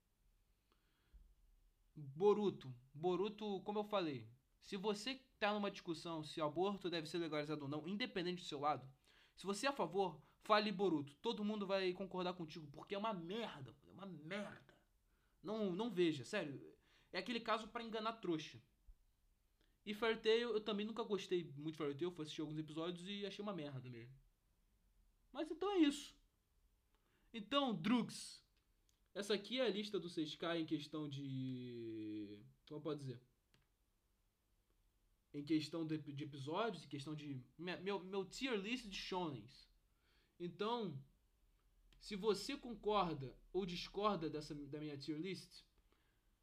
Boruto. 1.97 2.75
Boruto, 2.93 3.61
como 3.63 3.79
eu 3.79 3.85
falei, 3.85 4.29
se 4.61 4.77
você 4.77 5.21
tá 5.39 5.53
numa 5.53 5.71
discussão 5.71 6.23
se 6.23 6.41
aborto 6.41 6.91
deve 6.91 7.09
ser 7.09 7.19
legalizado 7.19 7.63
ou 7.63 7.69
não, 7.69 7.89
independente 7.89 8.43
do 8.43 8.49
seu 8.49 8.61
lado, 8.61 8.87
se 9.35 9.47
você 9.47 9.67
é 9.67 9.71
a 9.71 9.73
favor, 9.73 10.21
fale 10.43 10.71
Boruto. 10.71 11.15
Todo 11.17 11.45
mundo 11.45 11.67
vai 11.67 11.93
concordar 11.95 12.35
contigo, 12.35 12.67
porque 12.71 12.95
é 12.95 12.99
uma 12.99 13.15
merda, 13.15 13.75
é 13.89 13.93
uma 13.93 14.07
merda. 14.07 14.74
Não, 15.45 15.71
não 15.73 15.91
veja, 15.91 16.25
sério. 16.25 16.61
É 17.13 17.19
aquele 17.19 17.39
caso 17.39 17.69
para 17.69 17.85
enganar 17.85 18.15
trouxa. 18.15 18.61
E 19.87 19.93
Fairy 19.93 20.21
Tail, 20.21 20.51
eu 20.51 20.61
também 20.61 20.87
nunca 20.87 21.03
gostei 21.03 21.45
muito 21.57 21.77
de 21.77 21.99
Tail, 21.99 22.11
fui 22.11 22.23
assistir 22.23 22.41
alguns 22.41 22.59
episódios 22.59 23.07
e 23.07 23.27
achei 23.27 23.43
uma 23.43 23.53
merda 23.53 23.89
mesmo. 23.91 24.15
Mas 25.31 25.51
então 25.51 25.71
é 25.71 25.79
isso. 25.79 26.17
Então, 27.33 27.75
Drugs. 27.75 28.43
Essa 29.15 29.35
aqui 29.35 29.61
é 29.61 29.67
a 29.67 29.69
lista 29.69 30.01
do 30.01 30.09
6K 30.09 30.61
em 30.61 30.67
questão 30.67 31.09
de. 31.09 32.41
Como 32.67 32.81
pode 32.81 33.01
dizer? 33.01 33.21
Em 35.33 35.45
questão 35.45 35.87
de, 35.87 35.99
de 35.99 36.25
episódios, 36.25 36.85
em 36.85 36.89
questão 36.89 37.15
de. 37.15 37.41
Meu, 37.59 38.03
meu 38.03 38.25
tier 38.25 38.57
list 38.57 38.87
de 38.87 38.97
shonens. 38.97 39.69
Então, 40.41 40.99
se 42.01 42.17
você 42.17 42.57
concorda 42.57 43.37
ou 43.55 43.65
discorda 43.65 44.29
dessa, 44.29 44.55
da 44.55 44.79
minha 44.79 44.99
tier 44.99 45.19
list, 45.19 45.65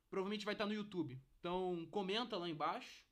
provavelmente 0.10 0.45
vai 0.45 0.56
estar 0.56 0.65
no 0.65 0.74
YouTube. 0.74 1.21
Então, 1.39 1.88
comenta 1.91 2.38
lá 2.38 2.50
embaixo 2.50 3.06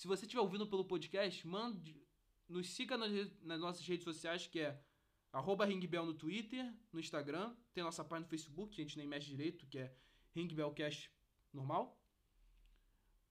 se 0.00 0.08
você 0.08 0.24
estiver 0.24 0.40
ouvindo 0.40 0.66
pelo 0.66 0.82
podcast, 0.82 1.46
mande, 1.46 2.02
nos 2.48 2.70
siga 2.70 2.96
nas, 2.96 3.12
nas 3.42 3.60
nossas 3.60 3.86
redes 3.86 4.02
sociais, 4.02 4.46
que 4.46 4.60
é 4.60 4.82
arroba 5.30 5.66
Ringbell 5.66 6.06
no 6.06 6.14
Twitter, 6.14 6.74
no 6.90 6.98
Instagram, 6.98 7.54
tem 7.74 7.84
nossa 7.84 8.02
página 8.02 8.24
no 8.24 8.30
Facebook, 8.30 8.74
que 8.74 8.80
a 8.80 8.84
gente 8.84 8.96
nem 8.96 9.06
mexe 9.06 9.26
direito, 9.26 9.66
que 9.66 9.78
é 9.78 9.94
Ringbellcast 10.34 11.12
normal. 11.52 12.02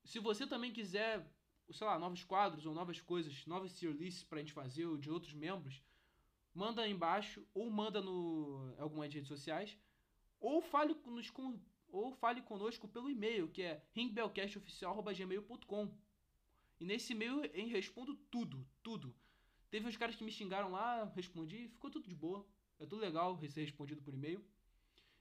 Se 0.03 0.19
você 0.19 0.45
também 0.45 0.71
quiser, 0.71 1.27
sei 1.71 1.88
lá, 1.88 1.97
novos 1.97 2.23
quadros 2.23 2.67
ou 2.67 2.73
novas 2.75 3.01
coisas, 3.01 3.45
novas 3.47 3.73
tier 3.73 3.91
lists 3.91 4.23
pra 4.23 4.38
gente 4.38 4.53
fazer, 4.53 4.85
ou 4.85 4.95
de 4.95 5.09
outros 5.09 5.33
membros, 5.33 5.81
manda 6.53 6.81
aí 6.81 6.91
embaixo, 6.91 7.45
ou 7.53 7.69
manda 7.69 8.01
no 8.01 8.73
algumas 8.77 9.13
redes 9.13 9.27
sociais, 9.27 9.77
ou 10.39 10.62
fale, 10.62 10.95
nos, 11.05 11.31
ou 11.89 12.12
fale 12.13 12.41
conosco 12.41 12.88
pelo 12.88 13.09
e-mail, 13.09 13.49
que 13.49 13.62
é 13.62 13.83
ringbellcastoficial.gmail.com. 13.93 15.93
E 16.79 16.85
nesse 16.85 17.13
e-mail 17.13 17.43
eu 17.45 17.67
respondo 17.67 18.15
tudo, 18.31 18.65
tudo. 18.81 19.15
Teve 19.69 19.88
uns 19.88 19.97
caras 19.97 20.15
que 20.15 20.23
me 20.23 20.31
xingaram 20.31 20.71
lá, 20.71 21.03
respondi, 21.15 21.67
ficou 21.67 21.91
tudo 21.91 22.07
de 22.07 22.15
boa. 22.15 22.47
É 22.79 22.85
tudo 22.85 23.01
legal 23.01 23.38
ser 23.38 23.62
respondido 23.62 24.01
por 24.01 24.13
e-mail. 24.13 24.43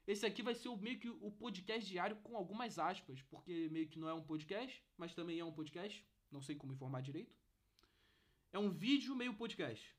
Esse 0.06 0.24
aqui 0.24 0.42
vai 0.42 0.54
ser 0.54 0.68
o, 0.68 0.76
meio 0.76 0.98
que 0.98 1.10
o 1.10 1.30
podcast 1.30 1.86
diário 1.86 2.16
com 2.22 2.36
algumas 2.36 2.78
aspas, 2.78 3.20
porque 3.22 3.68
meio 3.70 3.88
que 3.88 3.98
não 3.98 4.08
é 4.08 4.14
um 4.14 4.22
podcast, 4.22 4.82
mas 4.96 5.14
também 5.14 5.38
é 5.38 5.44
um 5.44 5.52
podcast. 5.52 6.06
Não 6.30 6.40
sei 6.40 6.54
como 6.54 6.72
informar 6.72 7.02
direito. 7.02 7.36
É 8.52 8.58
um 8.58 8.70
vídeo 8.70 9.14
meio 9.14 9.34
podcast. 9.34 9.94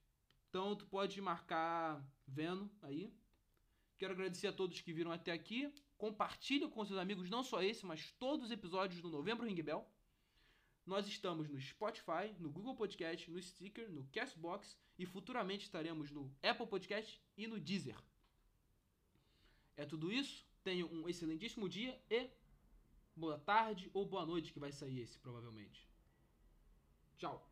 Então 0.49 0.75
tu 0.75 0.85
pode 0.87 1.21
marcar 1.21 2.03
vendo 2.27 2.69
aí. 2.81 3.13
Quero 3.97 4.13
agradecer 4.13 4.47
a 4.47 4.53
todos 4.53 4.81
que 4.81 4.93
viram 4.93 5.11
até 5.11 5.31
aqui. 5.31 5.71
Compartilhe 5.97 6.67
com 6.69 6.85
seus 6.85 6.97
amigos, 6.97 7.29
não 7.29 7.43
só 7.43 7.61
esse, 7.61 7.85
mas 7.85 8.11
todos 8.13 8.45
os 8.45 8.51
episódios 8.51 9.01
do 9.01 9.09
Novembro 9.09 9.45
Ring 9.45 9.61
Bell. 9.61 9.87
Nós 10.85 11.07
estamos 11.07 11.47
no 11.49 11.59
Spotify, 11.59 12.33
no 12.39 12.49
Google 12.49 12.75
Podcast, 12.75 13.29
no 13.29 13.39
Sticker, 13.41 13.91
no 13.91 14.07
Castbox 14.07 14.75
e 14.97 15.05
futuramente 15.05 15.65
estaremos 15.65 16.09
no 16.09 16.33
Apple 16.41 16.65
Podcast 16.65 17.21
e 17.37 17.45
no 17.45 17.59
Deezer. 17.59 17.97
É 19.77 19.85
tudo 19.85 20.11
isso. 20.11 20.47
Tenha 20.63 20.85
um 20.85 21.07
excelentíssimo 21.07 21.69
dia 21.69 22.01
e 22.09 22.29
boa 23.15 23.37
tarde 23.37 23.89
ou 23.93 24.05
boa 24.05 24.25
noite 24.25 24.51
que 24.51 24.59
vai 24.59 24.71
sair 24.71 25.01
esse 25.01 25.19
provavelmente. 25.19 25.87
Tchau. 27.17 27.48